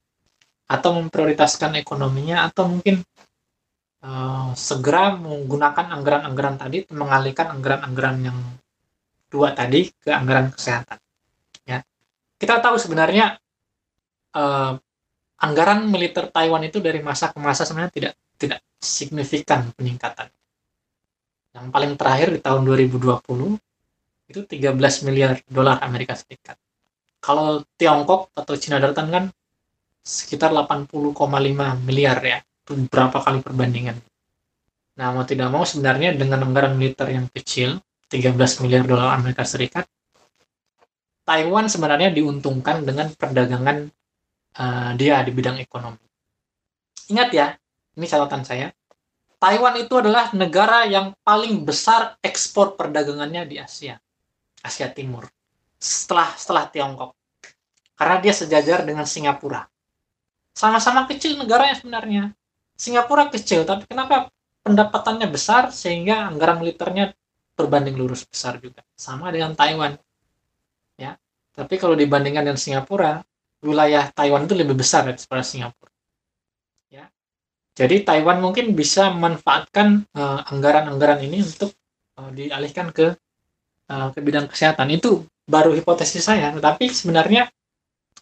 [0.65, 3.05] atau memprioritaskan ekonominya, atau mungkin
[4.03, 8.37] uh, segera menggunakan anggaran-anggaran tadi, mengalihkan anggaran-anggaran yang
[9.31, 10.99] dua tadi ke anggaran kesehatan.
[11.63, 11.83] Ya,
[12.39, 13.39] kita tahu sebenarnya
[14.35, 14.75] uh,
[15.39, 20.27] anggaran militer Taiwan itu dari masa ke masa sebenarnya tidak tidak signifikan peningkatan.
[21.55, 23.55] Yang paling terakhir di tahun 2020
[24.25, 26.59] itu 13 miliar dolar Amerika Serikat.
[27.25, 29.23] Kalau Tiongkok atau Cina Daratan kan
[30.05, 31.17] sekitar 80,5
[31.81, 32.37] miliar ya.
[32.69, 33.97] Berapa kali perbandingan.
[34.95, 39.89] Nah, mau tidak mau sebenarnya dengan anggaran militer yang kecil, 13 miliar dolar Amerika Serikat,
[41.25, 43.89] Taiwan sebenarnya diuntungkan dengan perdagangan
[44.61, 45.99] uh, dia di bidang ekonomi.
[47.11, 47.47] Ingat ya,
[47.97, 48.69] ini catatan saya.
[49.41, 53.99] Taiwan itu adalah negara yang paling besar ekspor perdagangannya di Asia,
[54.63, 55.27] Asia Timur,
[55.77, 57.13] setelah setelah Tiongkok,
[57.95, 59.67] karena dia sejajar dengan Singapura.
[60.55, 62.31] Sama-sama kecil negaranya sebenarnya.
[62.75, 64.31] Singapura kecil, tapi kenapa
[64.63, 67.15] pendapatannya besar sehingga anggaran militernya
[67.55, 68.83] berbanding lurus besar juga.
[68.99, 69.95] Sama dengan Taiwan.
[70.99, 71.15] Ya.
[71.55, 73.23] Tapi kalau dibandingkan dengan Singapura,
[73.63, 75.91] wilayah Taiwan itu lebih besar daripada Singapura.
[76.91, 77.07] Ya.
[77.75, 81.71] Jadi Taiwan mungkin bisa memanfaatkan uh, anggaran-anggaran ini untuk
[82.19, 83.15] uh, dialihkan ke
[83.87, 84.91] uh, ke bidang kesehatan.
[84.91, 87.49] Itu baru hipotesis saya, tetapi sebenarnya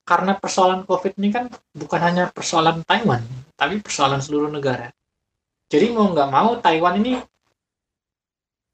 [0.03, 3.23] karena persoalan COVID ini kan bukan hanya persoalan Taiwan,
[3.55, 4.91] tapi persoalan seluruh negara.
[5.71, 7.17] Jadi mau nggak mau Taiwan ini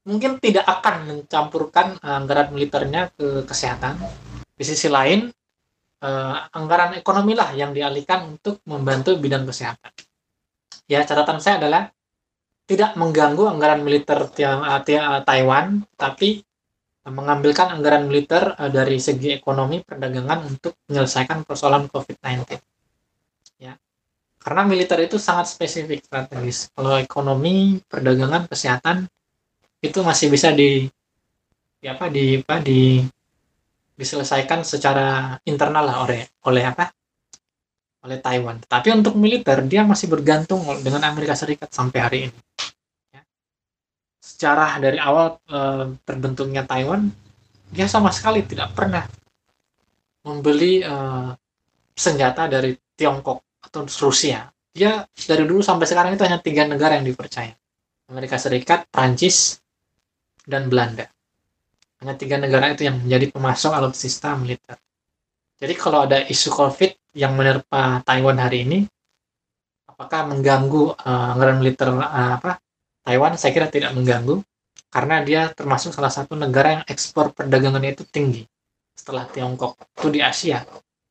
[0.04, 3.96] mungkin tidak akan mencampurkan anggaran militernya ke kesehatan.
[4.58, 5.30] Di sisi lain,
[6.04, 9.92] uh, anggaran ekonomi lah yang dialihkan untuk membantu bidang kesehatan.
[10.90, 11.82] Ya, catatan saya adalah
[12.66, 14.82] tidak mengganggu anggaran militer tiang, uh,
[15.22, 16.42] Taiwan, tapi
[17.08, 22.60] mengambilkan anggaran militer uh, dari segi ekonomi perdagangan untuk menyelesaikan persoalan COVID-19.
[23.56, 23.72] Ya.
[24.36, 26.68] Karena militer itu sangat spesifik strategis.
[26.76, 29.08] Kalau ekonomi, perdagangan, kesehatan
[29.80, 30.84] itu masih bisa di,
[31.80, 33.00] di apa di apa di
[33.96, 36.88] diselesaikan secara internal lah oleh oleh apa
[38.04, 38.60] oleh Taiwan.
[38.64, 42.38] Tapi untuk militer dia masih bergantung dengan Amerika Serikat sampai hari ini.
[44.40, 45.58] Sejarah dari awal e,
[46.00, 47.12] terbentuknya Taiwan
[47.68, 49.04] dia sama sekali tidak pernah
[50.24, 50.94] membeli e,
[51.92, 54.48] senjata dari Tiongkok atau Rusia.
[54.72, 57.52] Dia dari dulu sampai sekarang itu hanya tiga negara yang dipercaya.
[58.08, 59.60] Amerika Serikat, Prancis,
[60.48, 61.04] dan Belanda.
[62.00, 64.80] Hanya tiga negara itu yang menjadi pemasok alutsista militer.
[65.60, 68.88] Jadi kalau ada isu COVID yang menerpa Taiwan hari ini,
[69.84, 72.56] apakah mengganggu uh, anggaran militer uh, apa
[73.06, 73.36] Taiwan?
[73.36, 74.42] Saya kira tidak mengganggu
[74.90, 78.42] karena dia termasuk salah satu negara yang ekspor perdagangannya itu tinggi
[78.92, 80.64] setelah Tiongkok itu di Asia.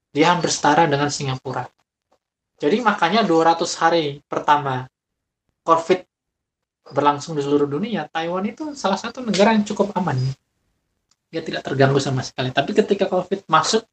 [0.10, 1.65] Dia hampir setara dengan Singapura.
[2.60, 4.84] Jadi makanya 200 hari pertama
[5.63, 5.99] COVID
[6.91, 10.17] berlangsung di seluruh dunia, Taiwan itu salah satu negara yang cukup aman
[11.30, 13.86] dia tidak terganggu sama sekali tapi ketika covid masuk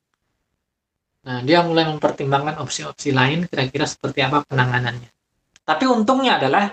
[1.21, 5.11] nah dia mulai mempertimbangkan opsi-opsi lain kira-kira seperti apa penanganannya
[5.63, 6.73] tapi untungnya adalah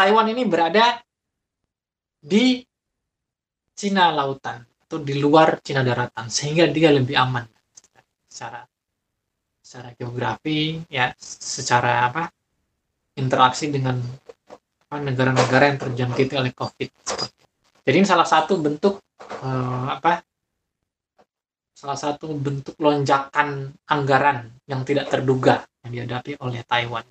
[0.00, 0.96] Taiwan ini berada
[2.16, 2.64] di
[3.76, 7.44] Cina lautan atau di luar Cina daratan sehingga dia lebih aman
[8.24, 8.64] secara
[9.60, 12.32] secara geografi ya secara apa
[13.20, 14.00] interaksi dengan
[14.88, 16.90] negara-negara yang terjangkiti oleh COVID
[17.84, 20.24] jadi ini salah satu bentuk uh, apa
[21.76, 27.08] salah satu bentuk lonjakan anggaran yang tidak terduga yang dihadapi oleh Taiwan.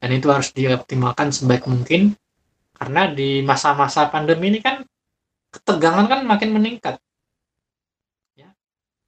[0.00, 2.16] Dan itu harus dioptimalkan sebaik mungkin
[2.80, 4.80] karena di masa-masa pandemi ini kan
[5.52, 6.96] ketegangan kan makin meningkat.
[8.32, 8.48] Ya.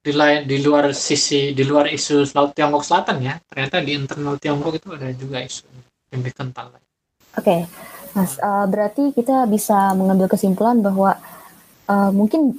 [0.05, 0.13] Di
[0.45, 4.87] di luar sisi di luar isu Laut Tiongkok Selatan ya, ternyata di internal Tiongkok itu
[4.93, 5.65] ada juga isu
[6.13, 6.69] yang lebih kental.
[6.69, 6.85] Oke,
[7.33, 7.59] okay.
[8.13, 11.17] Mas, uh, berarti kita bisa mengambil kesimpulan bahwa
[11.89, 12.53] uh, mungkin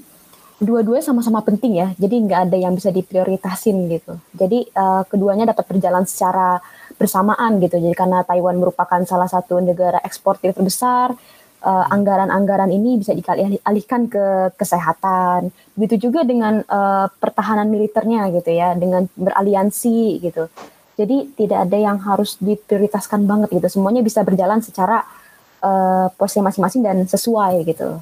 [0.58, 1.94] dua-duanya sama-sama penting ya.
[1.94, 4.18] Jadi nggak ada yang bisa diprioritasin gitu.
[4.34, 6.58] Jadi uh, keduanya dapat berjalan secara
[6.96, 7.76] bersamaan gitu.
[7.78, 11.14] Jadi karena Taiwan merupakan salah satu negara eksportir terbesar,
[11.64, 15.50] uh, anggaran-anggaran ini bisa dialihkan ke kesehatan.
[15.74, 20.46] Begitu juga dengan uh, pertahanan militernya gitu ya, dengan beraliansi gitu.
[20.94, 23.66] Jadi tidak ada yang harus diprioritaskan banget gitu.
[23.80, 25.02] Semuanya bisa berjalan secara
[25.64, 27.98] uh, posisi masing-masing dan sesuai gitu.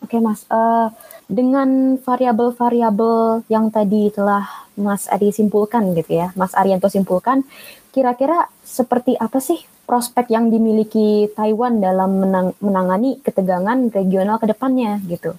[0.00, 0.88] Oke okay, Mas, uh,
[1.28, 4.48] dengan variabel-variabel yang tadi telah
[4.80, 7.44] Mas Ari simpulkan gitu ya, Mas Arianto simpulkan,
[7.90, 15.02] kira-kira seperti apa sih prospek yang dimiliki Taiwan dalam menang, menangani ketegangan regional ke depannya
[15.10, 15.34] gitu,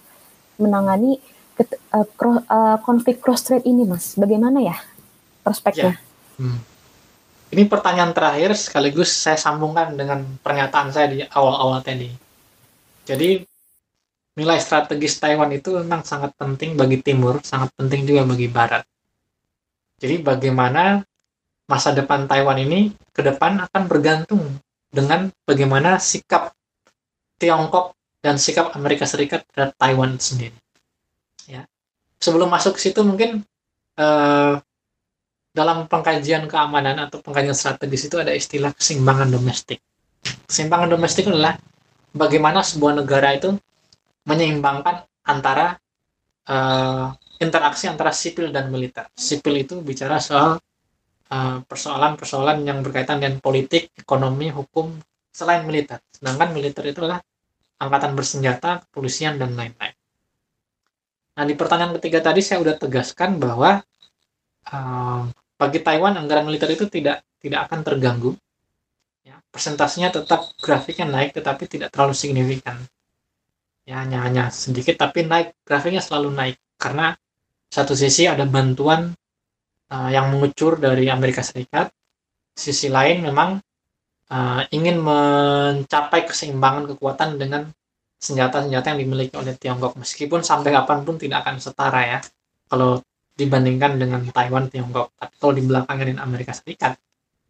[0.60, 1.24] menangani
[1.96, 4.76] uh, uh, konflik cross strait ini, Mas, bagaimana ya
[5.42, 5.96] prospeknya?
[5.96, 6.04] Ya.
[6.36, 6.60] Hmm.
[7.52, 12.08] Ini pertanyaan terakhir sekaligus saya sambungkan dengan pernyataan saya di awal-awal tadi.
[13.04, 13.44] Jadi
[14.40, 18.88] nilai strategis Taiwan itu memang sangat penting bagi Timur, sangat penting juga bagi Barat.
[20.00, 21.04] Jadi bagaimana
[21.72, 24.44] masa depan Taiwan ini ke depan akan bergantung
[24.92, 26.52] dengan bagaimana sikap
[27.40, 30.54] Tiongkok dan sikap Amerika Serikat terhadap Taiwan sendiri.
[31.48, 31.64] Ya.
[32.20, 33.48] Sebelum masuk ke situ mungkin
[33.96, 34.56] eh,
[35.52, 39.80] dalam pengkajian keamanan atau pengkajian strategis itu ada istilah keseimbangan domestik.
[40.48, 41.60] Keseimbangan domestik adalah
[42.16, 43.56] bagaimana sebuah negara itu
[44.28, 45.76] menyeimbangkan antara
[46.48, 49.10] uh, interaksi antara sipil dan militer.
[49.18, 50.71] Sipil itu bicara soal eh,
[51.64, 55.00] persoalan-persoalan uh, yang berkaitan dengan politik, ekonomi, hukum
[55.32, 56.04] selain militer.
[56.12, 57.24] Sedangkan militer itu adalah
[57.80, 59.96] angkatan bersenjata, kepolisian dan lain-lain.
[61.40, 63.80] Nah di pertanyaan ketiga tadi saya sudah tegaskan bahwa
[64.70, 65.24] uh,
[65.56, 68.32] bagi Taiwan anggaran militer itu tidak tidak akan terganggu.
[69.24, 72.82] Ya, persentasenya tetap grafiknya naik tetapi tidak terlalu signifikan
[73.86, 77.18] ya hanya hanya sedikit tapi naik grafiknya selalu naik karena
[77.72, 79.12] satu sisi ada bantuan
[79.92, 81.92] uh, yang mengucur dari Amerika Serikat.
[82.56, 83.60] Sisi lain memang
[84.32, 87.68] uh, ingin mencapai keseimbangan kekuatan dengan
[88.22, 90.00] senjata-senjata yang dimiliki oleh Tiongkok.
[90.00, 92.20] Meskipun sampai kapan pun tidak akan setara ya
[92.72, 93.04] kalau
[93.36, 96.96] dibandingkan dengan Taiwan Tiongkok kalau di belakangnya Amerika Serikat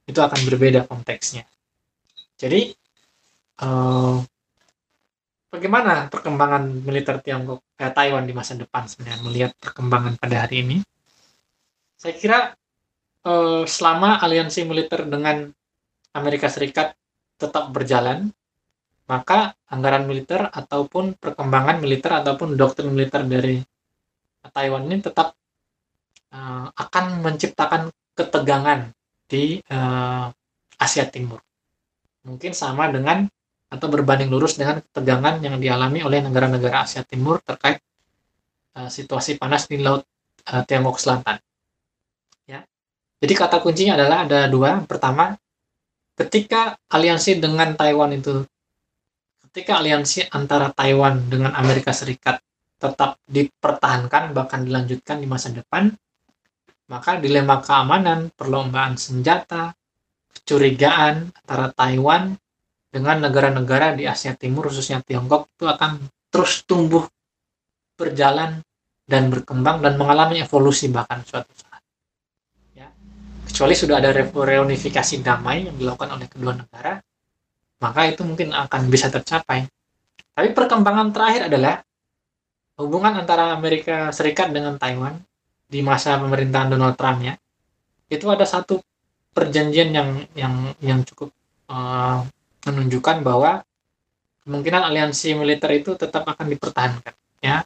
[0.08, 1.43] itu akan berbeda konteksnya.
[2.39, 2.73] Jadi
[3.62, 4.17] uh,
[5.51, 10.77] bagaimana perkembangan militer Tiongkok eh, Taiwan di masa depan sebenarnya melihat perkembangan pada hari ini
[12.02, 12.40] saya kira
[13.30, 15.54] eh, selama aliansi militer dengan
[16.18, 16.98] Amerika Serikat
[17.38, 18.34] tetap berjalan
[19.12, 23.60] maka anggaran militer ataupun perkembangan militer ataupun doktrin militer dari
[24.52, 25.38] Taiwan ini tetap
[26.34, 28.90] uh, akan menciptakan ketegangan
[29.28, 30.28] di uh,
[30.80, 31.40] Asia Timur.
[32.26, 33.28] Mungkin sama dengan
[33.72, 37.80] atau berbanding lurus dengan ketegangan yang dialami oleh negara-negara Asia Timur terkait
[38.76, 40.04] uh, situasi panas di Laut
[40.52, 41.38] uh, Tiongkok Selatan.
[43.22, 44.82] Jadi kata kuncinya adalah ada dua.
[44.90, 45.38] Pertama,
[46.18, 48.42] ketika aliansi dengan Taiwan itu
[49.50, 52.42] ketika aliansi antara Taiwan dengan Amerika Serikat
[52.82, 55.94] tetap dipertahankan bahkan dilanjutkan di masa depan,
[56.90, 59.78] maka dilema keamanan, perlombaan senjata,
[60.34, 62.34] kecurigaan antara Taiwan
[62.92, 67.08] dengan negara-negara di Asia Timur khususnya Tiongkok itu akan terus tumbuh
[67.96, 68.60] berjalan
[69.08, 71.71] dan berkembang dan mengalami evolusi bahkan suatu saat
[73.62, 76.97] kecuali sudah ada reunifikasi damai yang dilakukan oleh kedua negara
[77.78, 79.69] maka itu mungkin akan bisa tercapai.
[80.34, 81.86] Tapi perkembangan terakhir adalah
[82.82, 85.13] hubungan antara Amerika Serikat dengan Taiwan
[85.69, 87.38] di masa pemerintahan Donald Trump ya.
[88.10, 88.82] Itu ada satu
[89.30, 91.30] perjanjian yang yang yang cukup
[91.69, 92.26] uh,
[92.65, 93.62] menunjukkan bahwa
[94.41, 97.13] kemungkinan aliansi militer itu tetap akan dipertahankan
[97.45, 97.62] ya.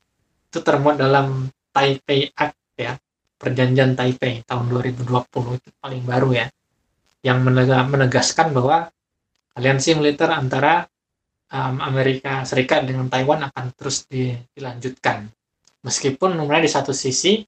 [0.51, 2.99] Itu termuat dalam Taipei Act ya
[3.36, 6.47] perjanjian Taipei tahun 2020 itu paling baru ya
[7.25, 7.41] yang
[7.89, 8.88] menegaskan bahwa
[9.57, 10.86] aliansi militer antara
[11.49, 14.05] um, Amerika Serikat dengan Taiwan akan terus
[14.53, 15.27] dilanjutkan
[15.81, 17.43] meskipun kemudian di satu sisi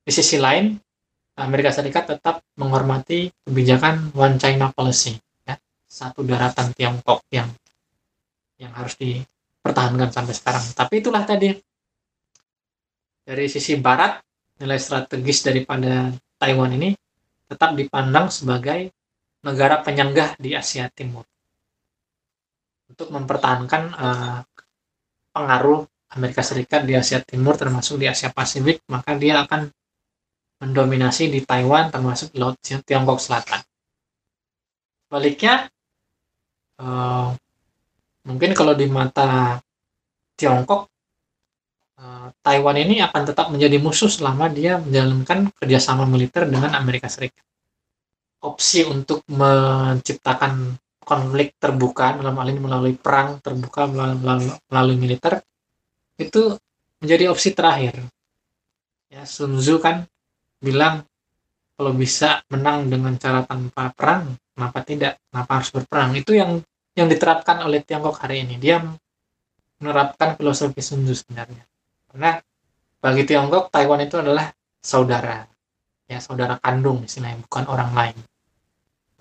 [0.00, 0.76] di sisi lain
[1.40, 5.16] Amerika Serikat tetap menghormati kebijakan One China Policy
[5.90, 7.50] satu daratan Tiongkok yang
[8.62, 10.64] yang harus dipertahankan sampai sekarang.
[10.70, 11.50] Tapi itulah tadi
[13.26, 14.22] dari sisi barat
[14.60, 16.92] nilai strategis daripada Taiwan ini
[17.48, 18.92] tetap dipandang sebagai
[19.40, 21.24] negara penyanggah di Asia Timur
[22.92, 24.38] untuk mempertahankan uh,
[25.32, 29.70] pengaruh Amerika Serikat di Asia Timur termasuk di Asia Pasifik maka dia akan
[30.60, 33.64] mendominasi di Taiwan termasuk Laut Tiongkok Selatan.
[35.08, 35.70] Baliknya
[36.84, 37.32] uh,
[38.28, 39.56] mungkin kalau di mata
[40.36, 40.89] Tiongkok
[42.40, 47.44] Taiwan ini akan tetap menjadi musuh selama dia menjalankan kerjasama militer dengan Amerika Serikat.
[48.40, 55.44] opsi untuk menciptakan konflik terbuka dalam hal ini melalui perang terbuka melalui, melalui militer
[56.16, 56.56] itu
[57.04, 58.00] menjadi opsi terakhir.
[59.12, 60.08] Ya, Sun Tzu kan
[60.56, 61.04] bilang
[61.76, 65.12] kalau bisa menang dengan cara tanpa perang, kenapa tidak?
[65.28, 66.10] Kenapa harus berperang?
[66.16, 66.64] Itu yang
[66.96, 68.56] yang diterapkan oleh Tiongkok hari ini.
[68.56, 68.80] Dia
[69.80, 71.64] menerapkan filosofi Sun Tzu sebenarnya.
[72.10, 72.42] Karena
[73.00, 74.50] bagi Tiongkok Taiwan itu adalah
[74.82, 75.46] saudara,
[76.10, 78.18] ya saudara kandung istilahnya, bukan orang lain.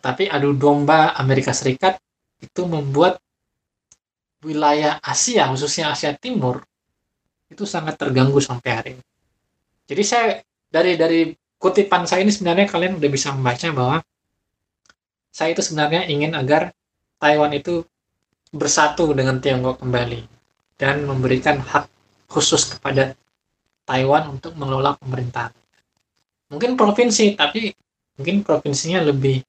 [0.02, 2.02] Tapi adu domba Amerika Serikat
[2.42, 3.22] itu membuat
[4.42, 6.64] wilayah Asia, khususnya Asia Timur,
[7.52, 9.04] itu sangat terganggu sampai hari ini.
[9.90, 10.28] Jadi saya
[10.70, 13.98] dari dari kutipan saya ini sebenarnya kalian udah bisa membaca bahwa
[15.30, 16.72] saya itu sebenarnya ingin agar
[17.20, 17.84] Taiwan itu
[18.50, 20.24] bersatu dengan Tiongkok kembali
[20.80, 21.99] dan memberikan hak
[22.30, 23.18] khusus kepada
[23.90, 25.52] Taiwan untuk mengelola pemerintahan.
[26.54, 27.74] Mungkin provinsi, tapi
[28.22, 29.42] mungkin provinsinya lebih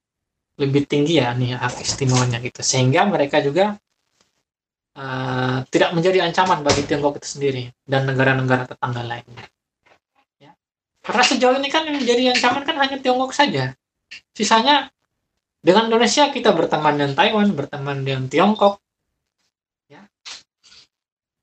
[0.60, 3.76] lebih tinggi ya nih hak istimewanya gitu, sehingga mereka juga
[4.96, 9.44] uh, tidak menjadi ancaman bagi Tiongkok itu sendiri dan negara-negara tetangga lainnya.
[10.36, 10.52] Ya.
[11.00, 13.72] Karena sejauh ini kan yang menjadi ancaman kan hanya Tiongkok saja.
[14.36, 14.92] Sisanya
[15.60, 18.80] dengan Indonesia kita berteman dengan Taiwan, berteman dengan Tiongkok.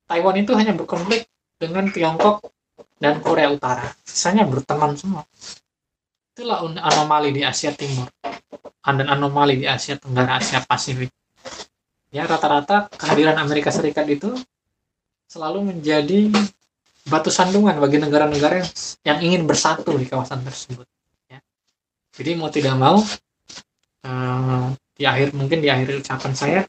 [0.08, 1.28] Taiwan itu hanya berkonflik
[1.60, 2.47] dengan Tiongkok
[2.97, 3.91] dan Korea Utara.
[4.08, 5.28] Sisanya berteman semua.
[6.34, 8.08] Itulah anomali di Asia Timur
[8.82, 11.12] dan anomali di Asia Tenggara, Asia Pasifik
[12.12, 14.32] ya rata-rata kehadiran Amerika Serikat itu
[15.28, 16.32] selalu menjadi
[17.08, 18.70] batu sandungan bagi negara-negara yang,
[19.03, 20.88] yang ingin bersatu di kawasan tersebut
[21.28, 21.39] ya.
[22.16, 22.99] jadi mau tidak mau
[24.08, 26.62] uh, di akhir mungkin di akhir ucapan saya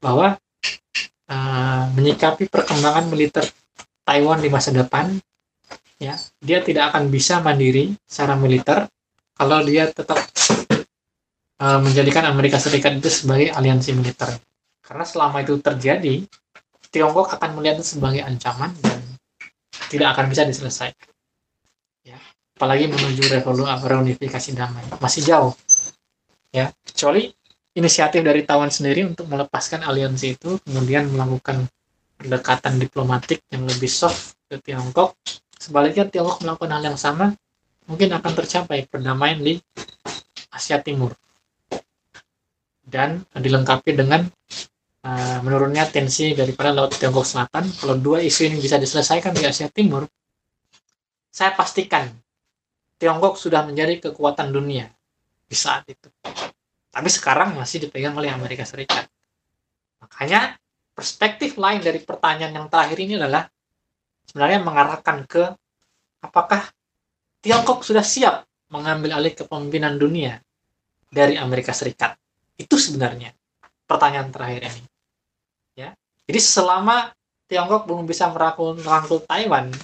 [0.00, 0.36] bahwa
[1.30, 3.46] uh, menyikapi perkembangan militer
[4.04, 5.14] Taiwan di masa depan
[6.02, 8.90] ya dia tidak akan bisa mandiri secara militer
[9.38, 10.18] kalau dia tetap
[11.62, 14.34] uh, menjadikan Amerika Serikat itu sebagai aliansi militer
[14.90, 16.26] karena selama itu terjadi,
[16.90, 18.98] Tiongkok akan melihat itu sebagai ancaman dan
[19.86, 21.14] tidak akan bisa diselesaikan.
[22.02, 22.18] Ya.
[22.58, 24.82] Apalagi menuju revolusi reunifikasi damai.
[24.98, 25.54] Masih jauh.
[26.50, 27.30] Ya, kecuali
[27.80, 31.64] inisiatif dari Taiwan sendiri untuk melepaskan aliansi itu, kemudian melakukan
[32.20, 35.16] pendekatan diplomatik yang lebih soft ke Tiongkok.
[35.56, 37.32] Sebaliknya Tiongkok melakukan hal yang sama,
[37.88, 39.56] mungkin akan tercapai perdamaian di
[40.52, 41.16] Asia Timur.
[42.84, 44.28] Dan dilengkapi dengan
[45.06, 49.72] uh, menurunnya tensi daripada Laut Tiongkok Selatan, kalau dua isu ini bisa diselesaikan di Asia
[49.72, 50.04] Timur,
[51.32, 52.04] saya pastikan
[53.00, 54.84] Tiongkok sudah menjadi kekuatan dunia
[55.48, 56.12] di saat itu.
[56.90, 59.06] Tapi sekarang masih dipegang oleh Amerika Serikat.
[60.02, 60.58] Makanya
[60.92, 63.46] perspektif lain dari pertanyaan yang terakhir ini adalah
[64.26, 65.42] sebenarnya mengarahkan ke
[66.20, 66.66] apakah
[67.40, 70.42] Tiongkok sudah siap mengambil alih kepemimpinan dunia
[71.08, 72.18] dari Amerika Serikat.
[72.58, 73.32] Itu sebenarnya
[73.88, 74.90] pertanyaan terakhir ini.
[76.30, 77.10] Jadi selama
[77.50, 79.74] Tiongkok belum bisa merangkul, merangkul Taiwan,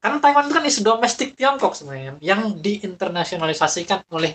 [0.00, 4.32] karena Taiwan itu kan isu domestik Tiongkok sebenarnya yang diinternasionalisasikan oleh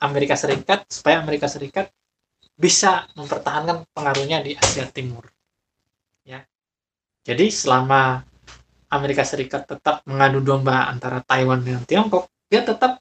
[0.00, 1.92] Amerika Serikat supaya Amerika Serikat
[2.56, 5.24] bisa mempertahankan pengaruhnya di Asia Timur.
[6.24, 6.44] Ya.
[7.24, 8.24] Jadi selama
[8.92, 13.00] Amerika Serikat tetap mengadu domba antara Taiwan dengan Tiongkok, dia tetap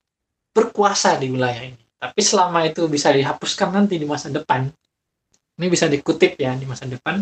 [0.56, 1.84] berkuasa di wilayah ini.
[2.00, 4.72] Tapi selama itu bisa dihapuskan nanti di masa depan,
[5.60, 7.20] ini bisa dikutip ya di masa depan,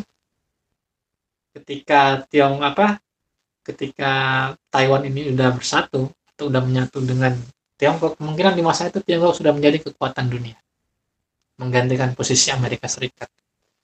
[1.58, 3.02] ketika Tiong apa
[3.66, 4.12] ketika
[4.70, 7.34] Taiwan ini sudah bersatu atau sudah menyatu dengan
[7.78, 10.58] Tiongkok kemungkinan di masa itu Tiongkok sudah menjadi kekuatan dunia.
[11.62, 13.30] Menggantikan posisi Amerika Serikat.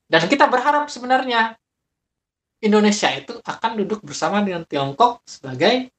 [0.09, 1.57] Dan kita berharap sebenarnya
[2.63, 5.93] Indonesia itu akan duduk bersama dengan Tiongkok sebagai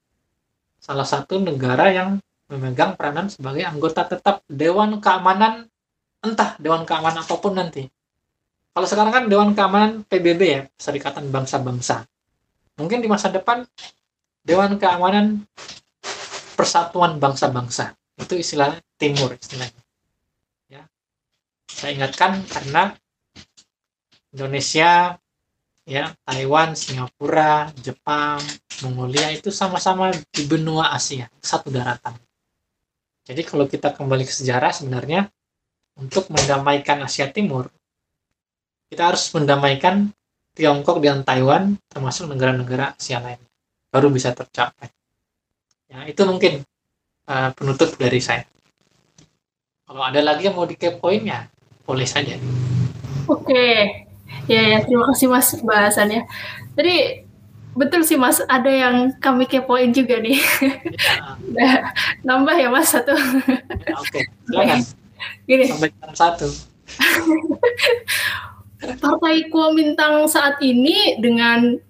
[0.82, 2.18] salah satu negara yang
[2.50, 5.70] memegang peranan sebagai anggota tetap Dewan Keamanan
[6.24, 7.84] entah Dewan Keamanan apa pun nanti.
[8.74, 12.04] Kalau sekarang kan Dewan Keamanan PBB ya, Serikatan Bangsa-Bangsa.
[12.74, 13.62] Mungkin di masa depan
[14.42, 15.46] Dewan Keamanan
[16.54, 17.92] Persatuan Bangsa-Bangsa.
[18.18, 19.82] Itu istilah timur istilahnya.
[20.70, 20.86] Ya.
[21.66, 22.94] Saya ingatkan karena
[24.34, 25.18] Indonesia,
[25.86, 28.42] ya, Taiwan, Singapura, Jepang,
[28.86, 32.14] Mongolia itu sama-sama di benua Asia, satu daratan.
[33.24, 35.26] Jadi kalau kita kembali ke sejarah sebenarnya
[35.98, 37.70] untuk mendamaikan Asia Timur
[38.90, 40.10] kita harus mendamaikan
[40.54, 43.42] Tiongkok dan Taiwan termasuk negara-negara Asia lain
[43.90, 44.86] baru bisa tercapai
[45.94, 46.66] ya itu mungkin
[47.30, 48.42] uh, penutup dari saya
[49.86, 51.46] kalau ada lagi yang mau dikepoin ya
[51.86, 52.34] boleh saja
[53.30, 53.66] oke
[54.50, 56.26] ya, ya terima kasih mas bahasannya
[56.74, 57.22] tadi
[57.78, 60.42] betul sih mas ada yang kami kepoin juga nih
[61.54, 61.94] ya.
[62.26, 64.82] nambah ya mas satu ya, oke okay.
[65.44, 65.64] Gini.
[65.68, 66.48] Sampai satu.
[69.00, 71.80] Partai Kuomintang saat ini dengan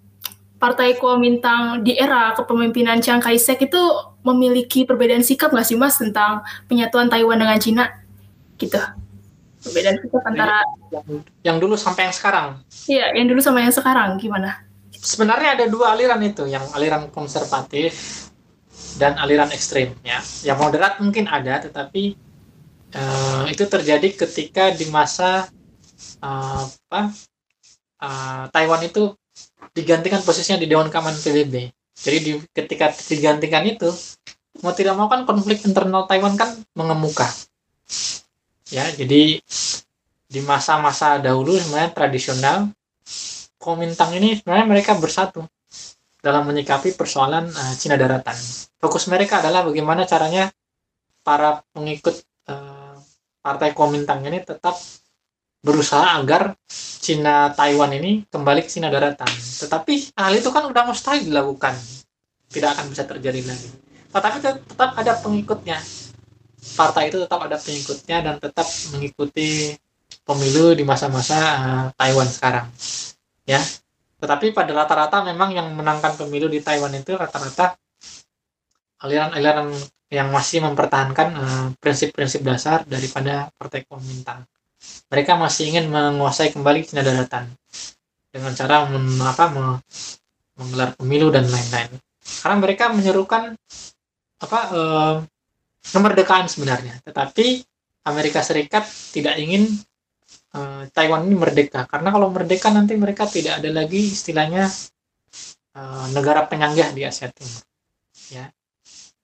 [0.64, 3.82] Partai Kuomintang di era kepemimpinan Chiang Kai-shek itu
[4.24, 7.84] memiliki perbedaan sikap nggak sih Mas tentang penyatuan Taiwan dengan Cina?
[8.56, 8.80] Gitu.
[9.60, 11.04] Perbedaan sikap antara yang,
[11.44, 12.48] yang dulu sampai yang sekarang.
[12.88, 14.64] Iya, yang dulu sama yang sekarang gimana?
[14.96, 18.24] Sebenarnya ada dua aliran itu, yang aliran konservatif
[18.96, 20.24] dan aliran ekstrim ya.
[20.48, 22.16] Yang moderat mungkin ada, tetapi
[22.96, 25.44] uh, itu terjadi ketika di masa
[26.24, 27.12] uh, apa
[28.00, 29.12] uh, Taiwan itu
[29.74, 31.54] digantikan posisinya di Dewan Keamanan PBB.
[31.94, 33.90] Jadi di, ketika digantikan itu
[34.62, 37.26] mau tidak mau kan konflik internal Taiwan kan mengemuka.
[38.70, 39.42] Ya, jadi
[40.24, 42.58] di masa-masa dahulu sebenarnya tradisional
[43.64, 45.40] Komintang ini sebenarnya mereka bersatu
[46.20, 48.36] dalam menyikapi persoalan uh, Cina daratan.
[48.76, 50.52] Fokus mereka adalah bagaimana caranya
[51.24, 52.12] para pengikut
[52.52, 52.96] uh,
[53.40, 54.76] partai Komintang ini tetap
[55.64, 59.26] berusaha agar Cina Taiwan ini kembali ke Cina daratan.
[59.32, 61.72] Tetapi hal itu kan udah mustahil dilakukan.
[62.52, 63.72] Tidak akan bisa terjadi lagi.
[64.12, 65.80] Tetapi tetap ada pengikutnya.
[66.76, 69.72] Partai itu tetap ada pengikutnya dan tetap mengikuti
[70.24, 72.68] pemilu di masa-masa uh, Taiwan sekarang.
[73.48, 73.60] Ya.
[74.20, 77.76] Tetapi pada rata-rata memang yang menangkan pemilu di Taiwan itu rata-rata
[79.04, 79.68] aliran-aliran
[80.08, 84.48] yang masih mempertahankan eh, prinsip-prinsip uh, dasar daripada Partai Kuomintang
[85.09, 87.51] mereka masih ingin menguasai kembali Cina daratan
[88.35, 89.45] dengan cara men, apa,
[90.59, 91.95] menggelar pemilu dan lain-lain.
[92.43, 93.55] Karena mereka menyerukan
[94.43, 95.16] apa eh,
[95.93, 97.62] kemerdekaan sebenarnya, tetapi
[98.05, 99.70] Amerika Serikat tidak ingin
[100.57, 104.66] eh, Taiwan ini merdeka karena kalau merdeka nanti mereka tidak ada lagi istilahnya
[105.76, 107.62] eh, negara penyanggah di Asia Timur.
[108.32, 108.51] Ya.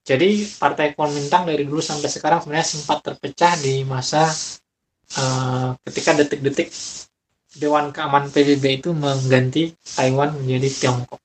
[0.00, 4.26] Jadi Partai Kuomintang dari dulu sampai sekarang sebenarnya sempat terpecah di masa
[5.18, 6.70] uh, ketika detik-detik
[7.50, 11.18] Dewan Keamanan PBB itu mengganti Taiwan menjadi Tiongkok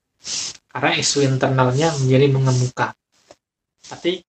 [0.66, 2.92] karena isu internalnya menjadi mengemuka.
[3.86, 4.20] Tapi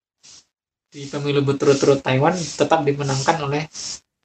[0.88, 3.66] di pemilu berturut-turut Taiwan tetap dimenangkan oleh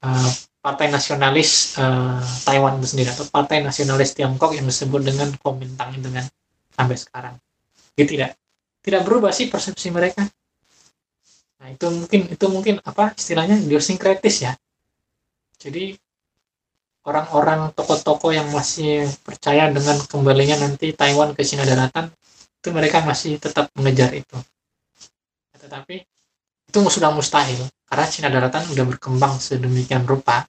[0.05, 0.31] uh,
[0.63, 6.23] Partai Nasionalis uh, Taiwan itu sendiri atau Partai Nasionalis Tiongkok yang disebut dengan Kuomintang dengan
[6.71, 7.35] sampai sekarang.
[7.97, 8.37] Gitu tidak
[8.85, 10.23] tidak berubah sih persepsi mereka.
[11.59, 14.53] Nah, itu mungkin itu mungkin apa istilahnya idiosinkretis ya
[15.63, 15.95] jadi
[17.07, 22.11] orang-orang tokoh-tokoh yang masih percaya dengan kembalinya nanti Taiwan ke Cina daratan
[22.59, 24.35] itu mereka masih tetap mengejar itu.
[25.55, 25.95] Tetapi
[26.67, 30.43] itu sudah mustahil karena Cina daratan sudah berkembang sedemikian rupa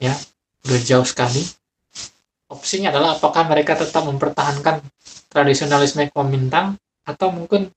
[0.00, 0.16] ya
[0.64, 1.44] sudah jauh sekali.
[2.48, 4.80] Opsinya adalah apakah mereka tetap mempertahankan
[5.28, 7.68] tradisionalisme Kuomintang atau mungkin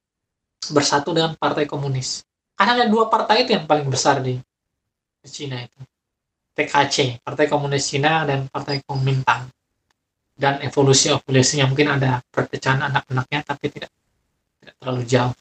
[0.71, 2.23] bersatu dengan partai komunis.
[2.55, 4.39] Karena ada dua partai itu yang paling besar di
[5.27, 5.92] Cina itu
[6.53, 9.49] PKC, Partai Komunis Cina dan Partai Kuomintang.
[10.33, 13.91] Dan evolusi-evolusinya mungkin ada perpecahan anak-anaknya tapi tidak
[14.61, 15.33] tidak terlalu jauh.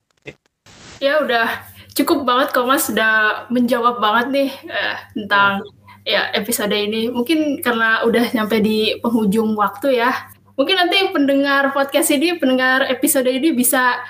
[1.01, 1.49] Ya udah
[1.93, 5.65] cukup banget kok Mas sudah menjawab banget nih eh, tentang
[6.05, 7.09] ya episode ini.
[7.09, 10.13] Mungkin karena udah nyampe di penghujung waktu ya.
[10.53, 14.05] Mungkin nanti pendengar podcast ini, pendengar episode ini bisa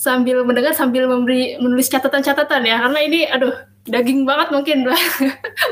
[0.00, 3.52] sambil mendengar sambil memberi menulis catatan-catatan ya karena ini aduh
[3.88, 4.84] daging banget mungkin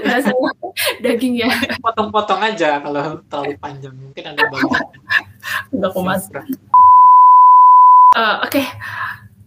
[0.06, 0.32] bahasa
[1.04, 1.50] daging ya.
[1.82, 3.94] Potong-potong aja kalau terlalu panjang.
[3.96, 4.86] Mungkin ada bagian
[5.72, 6.36] udah mas uh,
[8.44, 8.52] oke.
[8.52, 8.66] Okay.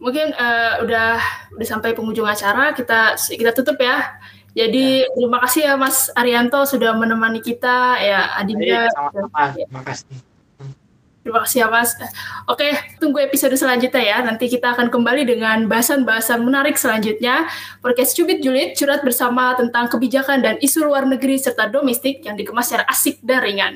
[0.01, 1.21] mungkin uh, udah
[1.57, 2.73] udah sampai penghujung acara.
[2.73, 4.17] Kita kita tutup ya.
[4.51, 5.09] Jadi ya.
[5.15, 8.01] terima kasih ya Mas Arianto sudah menemani kita.
[8.01, 8.89] Ya Adinda.
[8.91, 9.55] Sama-sama.
[9.55, 10.30] Terima kasih
[11.21, 11.93] Terima kasih ya Mas.
[12.49, 14.17] Oke, tunggu episode selanjutnya ya.
[14.25, 17.45] Nanti kita akan kembali dengan bahasan-bahasan menarik selanjutnya.
[17.77, 22.73] Podcast Cubit Julid curhat bersama tentang kebijakan dan isu luar negeri serta domestik yang dikemas
[22.73, 23.73] secara asik dan ringan.